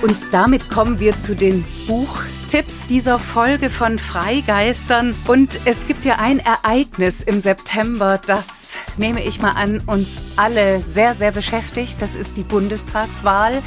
[0.00, 5.16] Und damit kommen wir zu den Buchtipps dieser Folge von Freigeistern.
[5.26, 8.46] Und es gibt ja ein Ereignis im September, das
[8.96, 12.00] nehme ich mal an, uns alle sehr, sehr beschäftigt.
[12.00, 13.60] Das ist die Bundestagswahl.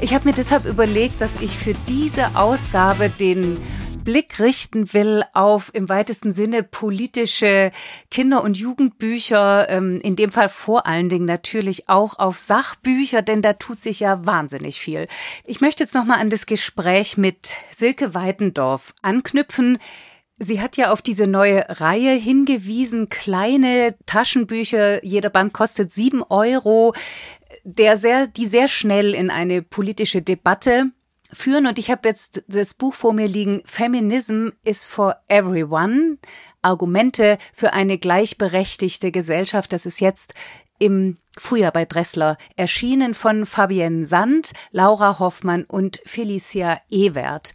[0.00, 3.58] Ich habe mir deshalb überlegt, dass ich für diese Ausgabe den
[4.04, 7.72] Blick richten will auf im weitesten Sinne politische
[8.10, 13.42] Kinder- und Jugendbücher, ähm, in dem Fall vor allen Dingen natürlich auch auf Sachbücher, denn
[13.42, 15.08] da tut sich ja wahnsinnig viel.
[15.44, 19.78] Ich möchte jetzt nochmal an das Gespräch mit Silke Weidendorf anknüpfen.
[20.36, 26.92] Sie hat ja auf diese neue Reihe hingewiesen, kleine Taschenbücher, jeder Band kostet sieben Euro,
[27.62, 30.90] der sehr, die sehr schnell in eine politische Debatte
[31.34, 31.66] führen.
[31.66, 36.18] Und ich habe jetzt das Buch vor mir liegen, Feminism is for Everyone.
[36.62, 39.72] Argumente für eine gleichberechtigte Gesellschaft.
[39.72, 40.34] Das ist jetzt
[40.78, 47.54] im Frühjahr bei Dressler erschienen von Fabienne Sand, Laura Hoffmann und Felicia Ewert.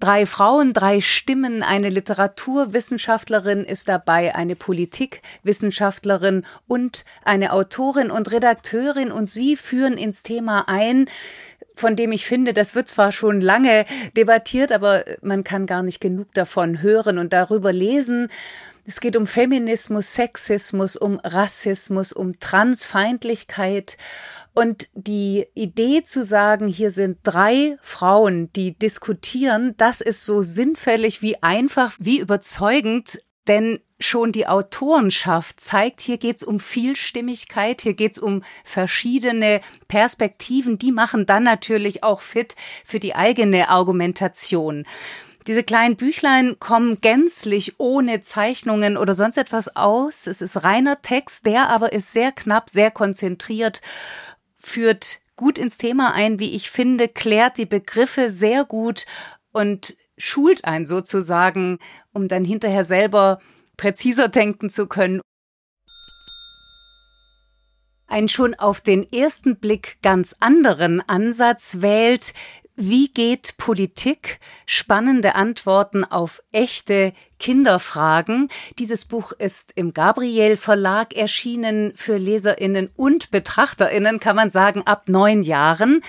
[0.00, 9.10] Drei Frauen, drei Stimmen, eine Literaturwissenschaftlerin ist dabei, eine Politikwissenschaftlerin und eine Autorin und Redakteurin
[9.10, 11.08] und sie führen ins Thema ein,
[11.74, 13.84] von dem ich finde, das wird zwar schon lange
[14.16, 18.28] debattiert, aber man kann gar nicht genug davon hören und darüber lesen.
[18.86, 23.96] Es geht um Feminismus, Sexismus, um Rassismus, um Transfeindlichkeit.
[24.52, 31.22] Und die Idee zu sagen, hier sind drei Frauen, die diskutieren, das ist so sinnfällig
[31.22, 38.18] wie einfach, wie überzeugend, denn schon die Autorenschaft zeigt, hier geht's um Vielstimmigkeit, hier geht's
[38.18, 44.84] um verschiedene Perspektiven, die machen dann natürlich auch fit für die eigene Argumentation.
[45.46, 50.26] Diese kleinen Büchlein kommen gänzlich ohne Zeichnungen oder sonst etwas aus.
[50.26, 53.82] Es ist reiner Text, der aber ist sehr knapp, sehr konzentriert,
[54.56, 59.04] führt gut ins Thema ein, wie ich finde, klärt die Begriffe sehr gut
[59.52, 61.78] und schult einen sozusagen,
[62.12, 63.40] um dann hinterher selber
[63.76, 65.20] präziser denken zu können.
[68.06, 72.34] Ein schon auf den ersten Blick ganz anderen Ansatz wählt,
[72.76, 74.40] wie geht Politik?
[74.66, 78.48] Spannende Antworten auf echte Kinderfragen.
[78.80, 85.08] Dieses Buch ist im Gabriel Verlag erschienen für Leserinnen und Betrachterinnen, kann man sagen, ab
[85.08, 86.02] neun Jahren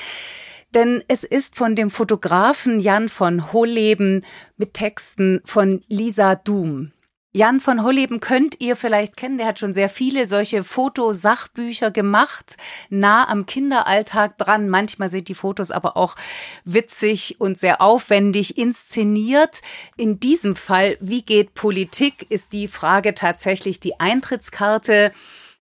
[0.76, 4.26] denn es ist von dem Fotografen Jan von Hohleben
[4.58, 6.92] mit Texten von Lisa Doom.
[7.36, 12.56] Jan von Holleben könnt ihr vielleicht kennen, der hat schon sehr viele solche Fotosachbücher gemacht,
[12.90, 14.70] nah am Kinderalltag dran.
[14.70, 16.16] Manchmal sind die Fotos aber auch
[16.64, 19.60] witzig und sehr aufwendig inszeniert.
[19.98, 25.12] In diesem Fall, wie geht Politik, ist die Frage tatsächlich die Eintrittskarte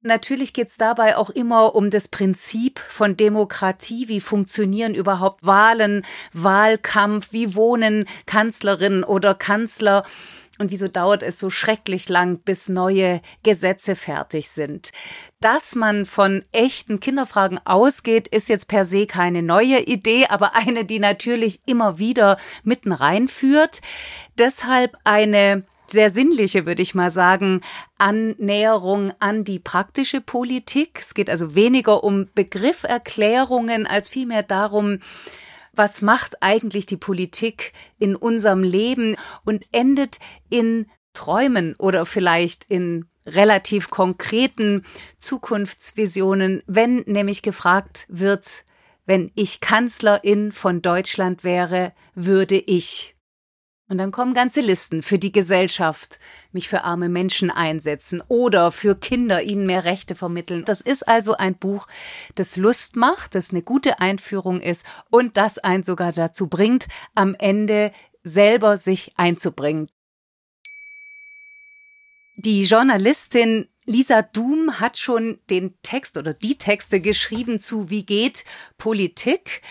[0.05, 4.09] Natürlich geht es dabei auch immer um das Prinzip von Demokratie.
[4.09, 7.31] Wie funktionieren überhaupt Wahlen, Wahlkampf?
[7.31, 10.03] Wie wohnen Kanzlerin oder Kanzler?
[10.59, 14.91] Und wieso dauert es so schrecklich lang, bis neue Gesetze fertig sind?
[15.39, 20.83] Dass man von echten Kinderfragen ausgeht, ist jetzt per se keine neue Idee, aber eine,
[20.83, 23.81] die natürlich immer wieder mitten reinführt.
[24.37, 25.63] Deshalb eine
[25.93, 27.61] sehr sinnliche, würde ich mal sagen,
[27.97, 30.99] Annäherung an die praktische Politik.
[30.99, 34.99] Es geht also weniger um Begrifferklärungen als vielmehr darum,
[35.71, 39.15] was macht eigentlich die Politik in unserem Leben
[39.45, 44.83] und endet in Träumen oder vielleicht in relativ konkreten
[45.17, 48.65] Zukunftsvisionen, wenn nämlich gefragt wird,
[49.05, 53.12] wenn ich Kanzlerin von Deutschland wäre, würde ich
[53.89, 56.19] und dann kommen ganze Listen für die Gesellschaft,
[56.51, 60.63] mich für arme Menschen einsetzen oder für Kinder ihnen mehr Rechte vermitteln.
[60.65, 61.87] Das ist also ein Buch,
[62.35, 67.35] das Lust macht, das eine gute Einführung ist und das einen sogar dazu bringt, am
[67.35, 67.91] Ende
[68.23, 69.89] selber sich einzubringen.
[72.37, 78.45] Die Journalistin Lisa Doom hat schon den Text oder die Texte geschrieben zu Wie geht
[78.77, 79.61] Politik?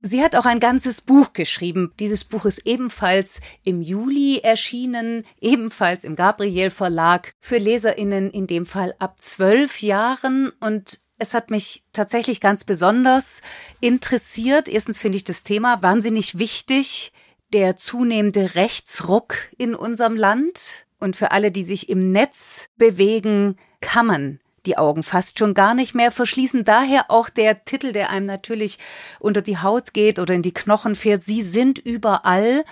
[0.00, 1.92] Sie hat auch ein ganzes Buch geschrieben.
[1.98, 8.64] Dieses Buch ist ebenfalls im Juli erschienen, ebenfalls im Gabriel Verlag für Leserinnen in dem
[8.64, 13.42] Fall ab zwölf Jahren und es hat mich tatsächlich ganz besonders
[13.80, 14.68] interessiert.
[14.68, 17.12] Erstens finde ich das Thema wahnsinnig wichtig.
[17.52, 20.86] Der zunehmende Rechtsruck in unserem Land.
[21.00, 25.74] Und für alle, die sich im Netz bewegen, kann man die Augen fast schon gar
[25.74, 26.64] nicht mehr verschließen.
[26.64, 28.78] Daher auch der Titel, der einem natürlich
[29.18, 31.24] unter die Haut geht oder in die Knochen fährt.
[31.24, 32.64] Sie sind überall.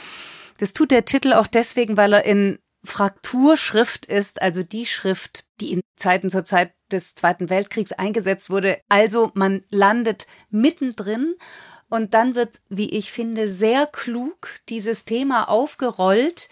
[0.58, 5.72] Das tut der Titel auch deswegen, weil er in Frakturschrift ist, also die Schrift, die
[5.72, 8.78] in Zeiten zur Zeit des Zweiten Weltkriegs eingesetzt wurde.
[8.88, 11.34] Also man landet mittendrin
[11.88, 16.48] und dann wird, wie ich finde, sehr klug dieses Thema aufgerollt,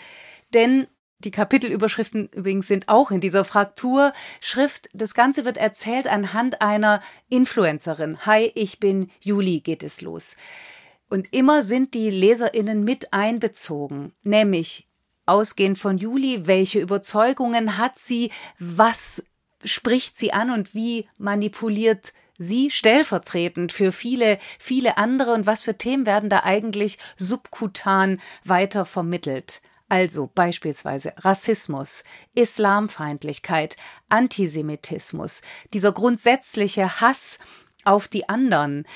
[0.54, 0.86] denn
[1.24, 4.88] die Kapitelüberschriften übrigens sind auch in dieser Frakturschrift.
[4.92, 8.26] Das Ganze wird erzählt anhand einer Influencerin.
[8.26, 10.36] Hi, ich bin Juli, geht es los.
[11.08, 14.88] Und immer sind die LeserInnen mit einbezogen, nämlich
[15.26, 19.22] ausgehend von Juli, welche Überzeugungen hat sie, was
[19.64, 25.78] spricht sie an und wie manipuliert sie stellvertretend für viele, viele andere und was für
[25.78, 29.62] Themen werden da eigentlich subkutan weiter vermittelt.
[29.94, 32.02] Also beispielsweise Rassismus,
[32.34, 33.76] Islamfeindlichkeit,
[34.08, 35.40] Antisemitismus,
[35.72, 37.38] dieser grundsätzliche Hass
[37.84, 38.88] auf die anderen.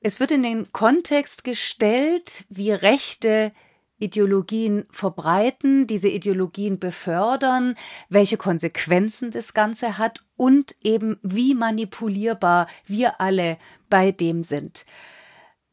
[0.00, 3.52] Es wird in den Kontext gestellt, wie Rechte
[4.00, 7.76] Ideologien verbreiten, diese Ideologien befördern,
[8.08, 13.56] welche Konsequenzen das Ganze hat und eben wie manipulierbar wir alle
[13.88, 14.84] bei dem sind.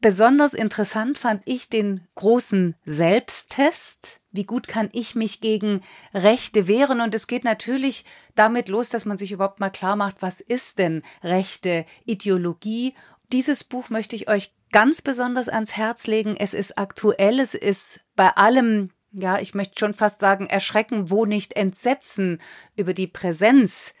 [0.00, 5.82] Besonders interessant fand ich den großen Selbsttest, wie gut kann ich mich gegen
[6.14, 7.00] Rechte wehren?
[7.00, 8.04] Und es geht natürlich
[8.36, 12.94] damit los, dass man sich überhaupt mal klar macht, was ist denn rechte Ideologie?
[13.32, 16.36] Dieses Buch möchte ich euch ganz besonders ans Herz legen.
[16.38, 21.26] Es ist aktuell, es ist bei allem, ja, ich möchte schon fast sagen, erschrecken, wo
[21.26, 22.40] nicht entsetzen
[22.76, 23.92] über die Präsenz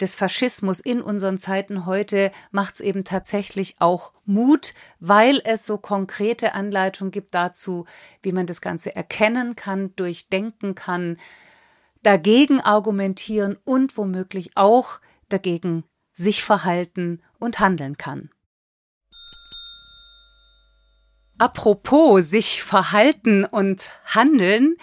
[0.00, 5.78] des Faschismus in unseren Zeiten heute macht es eben tatsächlich auch Mut, weil es so
[5.78, 7.86] konkrete Anleitungen gibt dazu,
[8.22, 11.18] wie man das Ganze erkennen kann, durchdenken kann,
[12.02, 18.30] dagegen argumentieren und womöglich auch dagegen sich verhalten und handeln kann.
[21.38, 24.76] Apropos sich verhalten und handeln,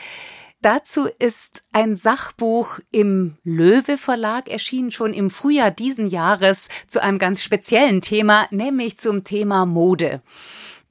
[0.61, 7.17] Dazu ist ein Sachbuch im Löwe Verlag erschienen, schon im Frühjahr diesen Jahres zu einem
[7.17, 10.21] ganz speziellen Thema, nämlich zum Thema Mode.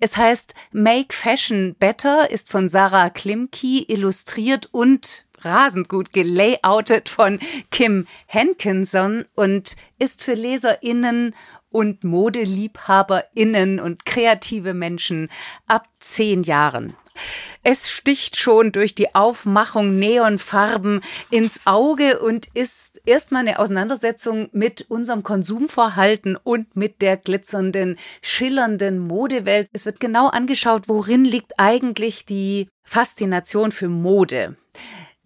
[0.01, 7.39] Es heißt Make Fashion Better, ist von Sarah Klimke illustriert und rasend gut gelayoutet von
[7.71, 11.33] Kim Hankinson und ist für LeserInnen
[11.71, 15.29] und ModeliebhaberInnen und kreative Menschen
[15.69, 16.97] ab zehn Jahren.
[17.63, 24.87] Es sticht schon durch die Aufmachung Neonfarben ins Auge und ist erstmal eine Auseinandersetzung mit
[24.89, 29.69] unserem Konsumverhalten und mit der glitzernden, schillernden Modewelt.
[29.73, 34.57] Es wird genau angeschaut, worin liegt eigentlich die Faszination für Mode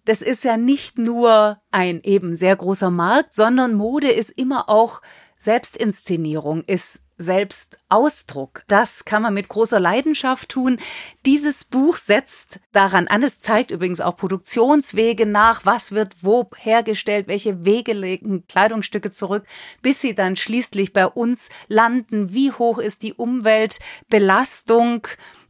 [0.05, 5.01] das ist ja nicht nur ein eben sehr großer Markt, sondern Mode ist immer auch
[5.37, 8.63] Selbstinszenierung, ist Selbstausdruck.
[8.67, 10.77] Das kann man mit großer Leidenschaft tun.
[11.25, 13.23] Dieses Buch setzt daran an.
[13.23, 15.65] Es zeigt übrigens auch Produktionswege nach.
[15.65, 17.27] Was wird wo hergestellt?
[17.27, 19.45] Welche Wege legen Kleidungsstücke zurück,
[19.81, 22.33] bis sie dann schließlich bei uns landen?
[22.33, 25.07] Wie hoch ist die Umweltbelastung?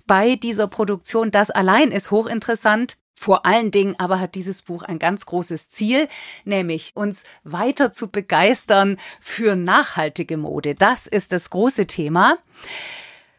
[0.07, 1.31] bei dieser Produktion.
[1.31, 2.97] Das allein ist hochinteressant.
[3.15, 6.07] Vor allen Dingen aber hat dieses Buch ein ganz großes Ziel,
[6.43, 10.75] nämlich uns weiter zu begeistern für nachhaltige Mode.
[10.75, 12.37] Das ist das große Thema.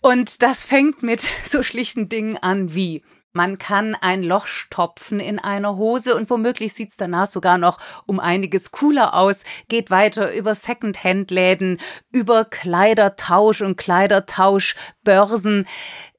[0.00, 3.02] Und das fängt mit so schlichten Dingen an wie
[3.36, 7.76] man kann ein Loch stopfen in einer Hose und womöglich sieht's danach sogar noch
[8.06, 11.78] um einiges cooler aus, geht weiter über Secondhand-Läden,
[12.10, 15.66] über Kleidertausch und Kleidertauschbörsen.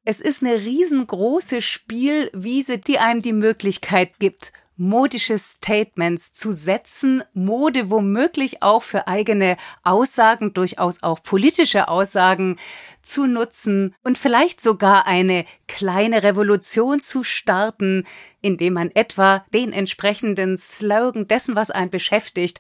[0.10, 7.90] Es ist eine riesengroße Spielwiese, die einem die Möglichkeit gibt, modische Statements zu setzen, Mode
[7.90, 12.58] womöglich auch für eigene Aussagen, durchaus auch politische Aussagen
[13.02, 18.06] zu nutzen und vielleicht sogar eine kleine Revolution zu starten,
[18.42, 22.60] indem man etwa den entsprechenden Slogan dessen, was einen beschäftigt,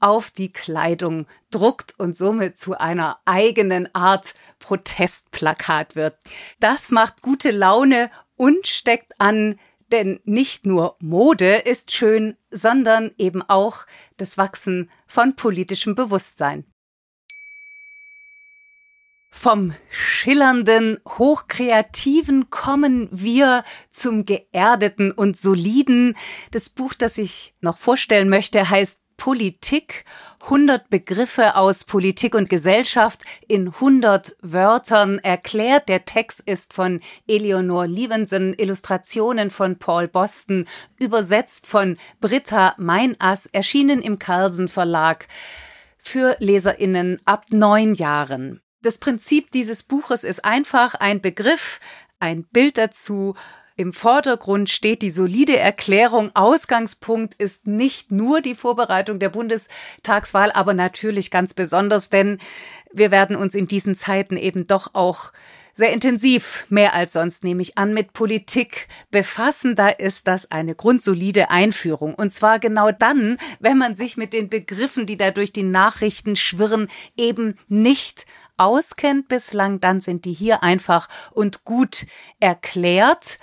[0.00, 6.18] auf die Kleidung druckt und somit zu einer eigenen Art Protestplakat wird.
[6.60, 9.58] Das macht gute Laune und steckt an,
[9.92, 13.86] denn nicht nur Mode ist schön, sondern eben auch
[14.16, 16.64] das Wachsen von politischem Bewusstsein.
[19.30, 26.16] Vom schillernden, hochkreativen kommen wir zum geerdeten und soliden.
[26.50, 30.04] Das Buch, das ich noch vorstellen möchte, heißt Politik,
[30.44, 35.88] 100 Begriffe aus Politik und Gesellschaft in 100 Wörtern erklärt.
[35.90, 40.66] Der Text ist von Eleonore Levenson, Illustrationen von Paul Boston,
[40.98, 45.26] übersetzt von Britta Meinass, erschienen im Carlsen Verlag
[45.98, 48.62] für LeserInnen ab neun Jahren.
[48.80, 51.80] Das Prinzip dieses Buches ist einfach ein Begriff,
[52.20, 53.34] ein Bild dazu
[53.78, 56.32] im Vordergrund steht die solide Erklärung.
[56.34, 62.38] Ausgangspunkt ist nicht nur die Vorbereitung der Bundestagswahl, aber natürlich ganz besonders, denn
[62.92, 65.30] wir werden uns in diesen Zeiten eben doch auch
[65.74, 69.76] sehr intensiv, mehr als sonst nehme ich an, mit Politik befassen.
[69.76, 72.16] Da ist das eine grundsolide Einführung.
[72.16, 76.34] Und zwar genau dann, wenn man sich mit den Begriffen, die da durch die Nachrichten
[76.34, 78.26] schwirren, eben nicht
[78.56, 82.06] auskennt bislang, dann sind die hier einfach und gut
[82.40, 83.38] erklärt.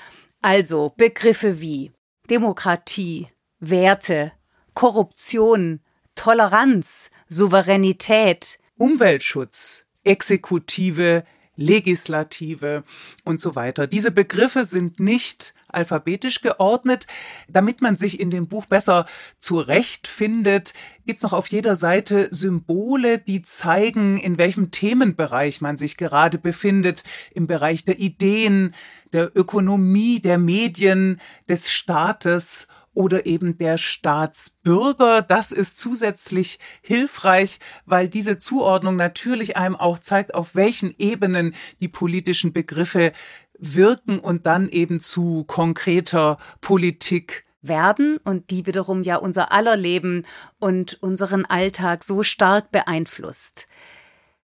[0.46, 1.92] Also Begriffe wie
[2.30, 4.32] Demokratie, Werte,
[4.76, 5.80] Korruption,
[6.14, 11.24] Toleranz, Souveränität, Umweltschutz, Exekutive,
[11.56, 12.84] Legislative
[13.24, 13.88] und so weiter.
[13.88, 17.08] Diese Begriffe sind nicht alphabetisch geordnet.
[17.48, 19.06] Damit man sich in dem Buch besser
[19.40, 20.74] zurechtfindet,
[21.06, 27.04] gibt's noch auf jeder Seite Symbole, die zeigen, in welchem Themenbereich man sich gerade befindet.
[27.34, 28.74] Im Bereich der Ideen,
[29.14, 35.22] der Ökonomie, der Medien, des Staates oder eben der Staatsbürger.
[35.22, 41.90] Das ist zusätzlich hilfreich, weil diese Zuordnung natürlich einem auch zeigt, auf welchen Ebenen die
[41.90, 43.12] politischen Begriffe
[43.60, 50.24] wirken und dann eben zu konkreter Politik werden und die wiederum ja unser aller Leben
[50.60, 53.68] und unseren Alltag so stark beeinflusst.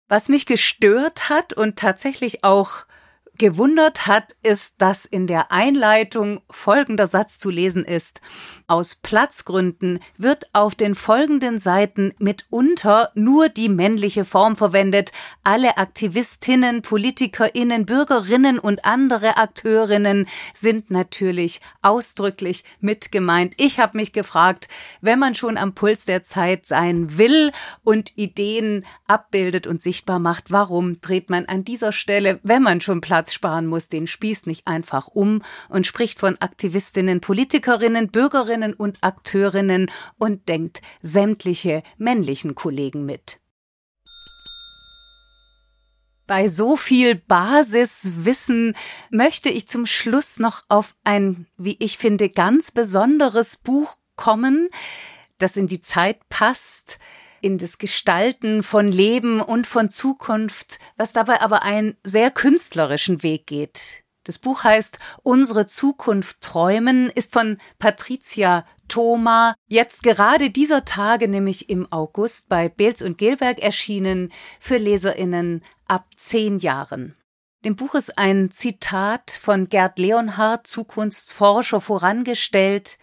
[0.08, 2.84] Was mich gestört hat und tatsächlich auch
[3.36, 8.20] gewundert hat, ist, dass in der Einleitung folgender Satz zu lesen ist.
[8.66, 15.12] Aus Platzgründen wird auf den folgenden Seiten mitunter nur die männliche Form verwendet.
[15.42, 23.54] Alle Aktivistinnen, Politikerinnen, Bürgerinnen und andere Akteurinnen sind natürlich ausdrücklich mit gemeint.
[23.56, 24.68] Ich habe mich gefragt,
[25.00, 27.52] wenn man schon am Puls der Zeit sein will
[27.82, 33.00] und Ideen abbildet und sichtbar macht, warum dreht man an dieser Stelle, wenn man schon
[33.00, 38.98] Platz Sparen muss, den Spieß nicht einfach um und spricht von Aktivistinnen, Politikerinnen, Bürgerinnen und
[39.02, 43.40] Akteurinnen und denkt sämtliche männlichen Kollegen mit.
[46.26, 48.74] Bei so viel Basiswissen
[49.10, 54.70] möchte ich zum Schluss noch auf ein, wie ich finde, ganz besonderes Buch kommen,
[55.38, 56.98] das in die Zeit passt,
[57.44, 63.46] in das Gestalten von Leben und von Zukunft, was dabei aber einen sehr künstlerischen Weg
[63.46, 64.02] geht.
[64.24, 71.68] Das Buch heißt Unsere Zukunft träumen, ist von Patricia Thoma, jetzt gerade dieser Tage, nämlich
[71.68, 77.14] im August bei Beels und Gelberg erschienen, für LeserInnen ab zehn Jahren.
[77.66, 82.98] Dem Buch ist ein Zitat von Gerd Leonhardt, Zukunftsforscher, vorangestellt,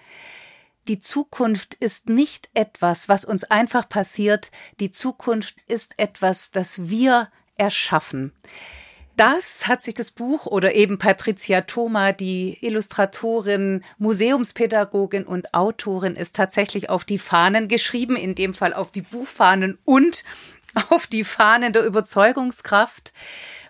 [0.91, 4.51] die Zukunft ist nicht etwas, was uns einfach passiert.
[4.81, 8.33] Die Zukunft ist etwas, das wir erschaffen.
[9.15, 16.35] Das hat sich das Buch oder eben Patricia Thoma, die Illustratorin, Museumspädagogin und Autorin, ist
[16.35, 20.25] tatsächlich auf die Fahnen geschrieben, in dem Fall auf die Buchfahnen und
[20.89, 23.13] auf die Fahnen der Überzeugungskraft.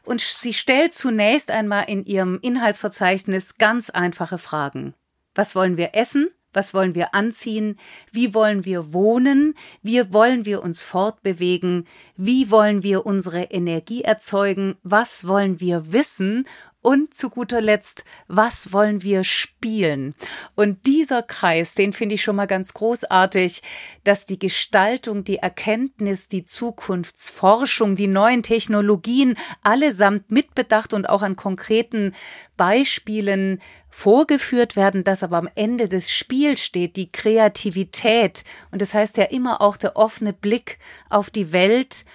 [0.04, 4.96] Und sie stellt zunächst einmal in ihrem Inhaltsverzeichnis ganz einfache Fragen.
[5.36, 6.32] Was wollen wir essen?
[6.54, 7.78] Was wollen wir anziehen?
[8.12, 9.56] Wie wollen wir wohnen?
[9.82, 11.88] Wie wollen wir uns fortbewegen?
[12.24, 14.76] Wie wollen wir unsere Energie erzeugen?
[14.84, 16.46] Was wollen wir wissen?
[16.84, 20.16] Und zu guter Letzt, was wollen wir spielen?
[20.56, 23.62] Und dieser Kreis, den finde ich schon mal ganz großartig,
[24.04, 31.36] dass die Gestaltung, die Erkenntnis, die Zukunftsforschung, die neuen Technologien allesamt mitbedacht und auch an
[31.36, 32.14] konkreten
[32.58, 33.60] Beispielen
[33.92, 38.44] vorgeführt werden, dass aber am Ende des Spiels steht die Kreativität.
[38.72, 40.80] Und das heißt ja immer auch der offene Blick
[41.10, 42.06] auf die Welt,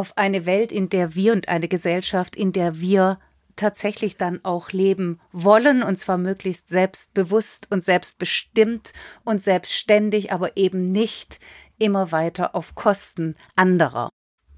[0.00, 3.18] auf eine Welt, in der wir und eine Gesellschaft, in der wir
[3.54, 8.94] tatsächlich dann auch leben wollen, und zwar möglichst selbstbewusst und selbstbestimmt
[9.24, 11.38] und selbstständig, aber eben nicht
[11.78, 14.08] immer weiter auf Kosten anderer.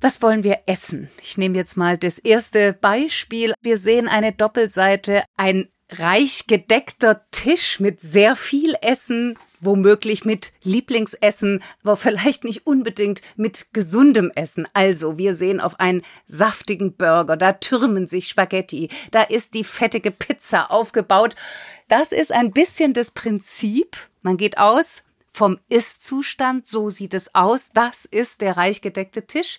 [0.01, 1.11] Was wollen wir essen?
[1.21, 3.55] Ich nehme jetzt mal das erste Beispiel.
[3.63, 11.63] Wir sehen eine Doppelseite, ein reich gedeckter Tisch mit sehr viel Essen, womöglich mit Lieblingsessen,
[11.83, 14.69] aber vielleicht nicht unbedingt mit gesundem Essen.
[14.75, 20.11] Also, wir sehen auf einen saftigen Burger, da türmen sich Spaghetti, da ist die fettige
[20.11, 21.35] Pizza aufgebaut.
[21.89, 23.97] Das ist ein bisschen das Prinzip.
[24.21, 29.59] Man geht aus vom Ist-Zustand, so sieht es aus, das ist der reich gedeckte Tisch.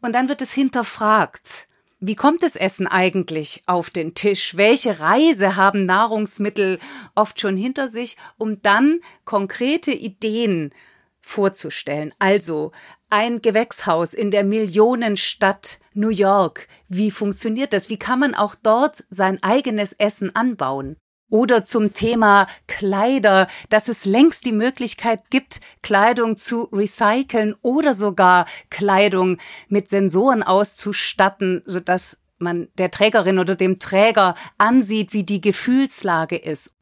[0.00, 1.68] Und dann wird es hinterfragt.
[2.02, 4.56] Wie kommt das Essen eigentlich auf den Tisch?
[4.56, 6.78] Welche Reise haben Nahrungsmittel
[7.14, 10.72] oft schon hinter sich, um dann konkrete Ideen
[11.20, 12.14] vorzustellen?
[12.18, 12.72] Also
[13.10, 16.68] ein Gewächshaus in der Millionenstadt New York.
[16.88, 17.90] Wie funktioniert das?
[17.90, 20.96] Wie kann man auch dort sein eigenes Essen anbauen?
[21.30, 28.46] Oder zum Thema Kleider, dass es längst die Möglichkeit gibt, Kleidung zu recyceln oder sogar
[28.68, 29.38] Kleidung
[29.68, 36.76] mit Sensoren auszustatten, sodass man der Trägerin oder dem Träger ansieht, wie die Gefühlslage ist.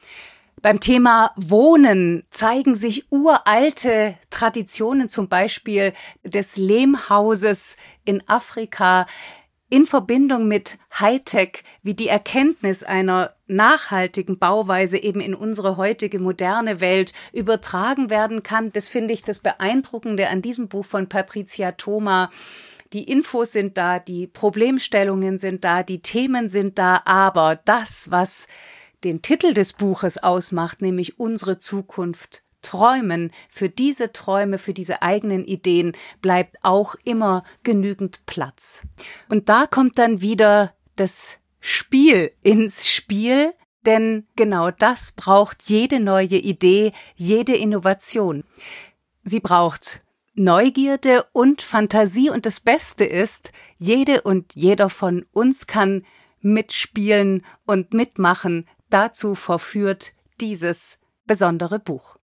[0.61, 5.93] Beim Thema Wohnen zeigen sich uralte Traditionen, zum Beispiel
[6.23, 9.05] des Lehmhauses in Afrika,
[9.69, 16.79] in Verbindung mit Hightech wie die Erkenntnis einer nachhaltigen Bauweise eben in unsere heutige moderne
[16.81, 18.71] Welt übertragen werden kann.
[18.73, 22.31] Das finde ich das Beeindruckende an diesem Buch von Patricia Thoma.
[22.93, 28.47] Die Infos sind da, die Problemstellungen sind da, die Themen sind da, aber das, was
[29.03, 35.45] den Titel des Buches ausmacht, nämlich unsere Zukunft Träumen, für diese Träume, für diese eigenen
[35.45, 38.83] Ideen bleibt auch immer genügend Platz.
[39.29, 43.53] Und da kommt dann wieder das Spiel ins Spiel,
[43.85, 48.43] denn genau das braucht jede neue Idee, jede Innovation.
[49.23, 50.01] Sie braucht
[50.35, 56.05] Neugierde und Fantasie und das Beste ist, jede und jeder von uns kann
[56.41, 58.67] mitspielen und mitmachen.
[58.89, 62.18] Dazu verführt dieses besondere Buch.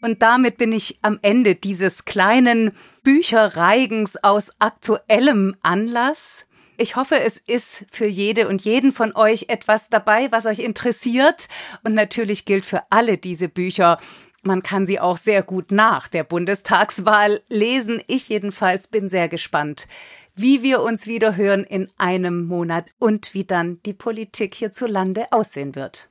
[0.00, 2.72] Und damit bin ich am Ende dieses kleinen
[3.02, 6.46] Bücherreigens aus aktuellem Anlass.
[6.76, 11.48] Ich hoffe, es ist für jede und jeden von euch etwas dabei, was euch interessiert.
[11.82, 13.98] Und natürlich gilt für alle diese Bücher,
[14.42, 18.00] man kann sie auch sehr gut nach der Bundestagswahl lesen.
[18.06, 19.88] Ich jedenfalls bin sehr gespannt,
[20.36, 25.74] wie wir uns wieder hören in einem Monat und wie dann die Politik hierzulande aussehen
[25.74, 26.08] wird.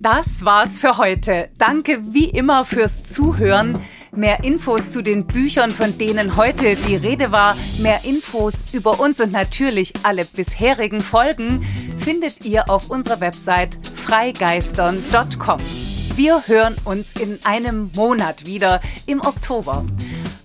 [0.00, 1.48] Das war's für heute.
[1.58, 3.78] Danke wie immer fürs Zuhören.
[4.14, 9.20] Mehr Infos zu den Büchern, von denen heute die Rede war, mehr Infos über uns
[9.20, 11.66] und natürlich alle bisherigen Folgen
[11.98, 15.60] findet ihr auf unserer Website freigeistern.com.
[16.14, 19.84] Wir hören uns in einem Monat wieder im Oktober.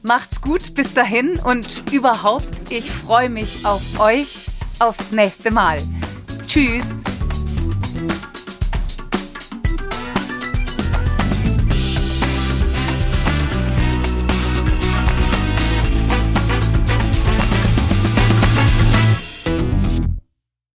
[0.01, 4.47] Macht's gut bis dahin und überhaupt, ich freue mich auf euch
[4.79, 5.79] aufs nächste Mal.
[6.47, 7.03] Tschüss.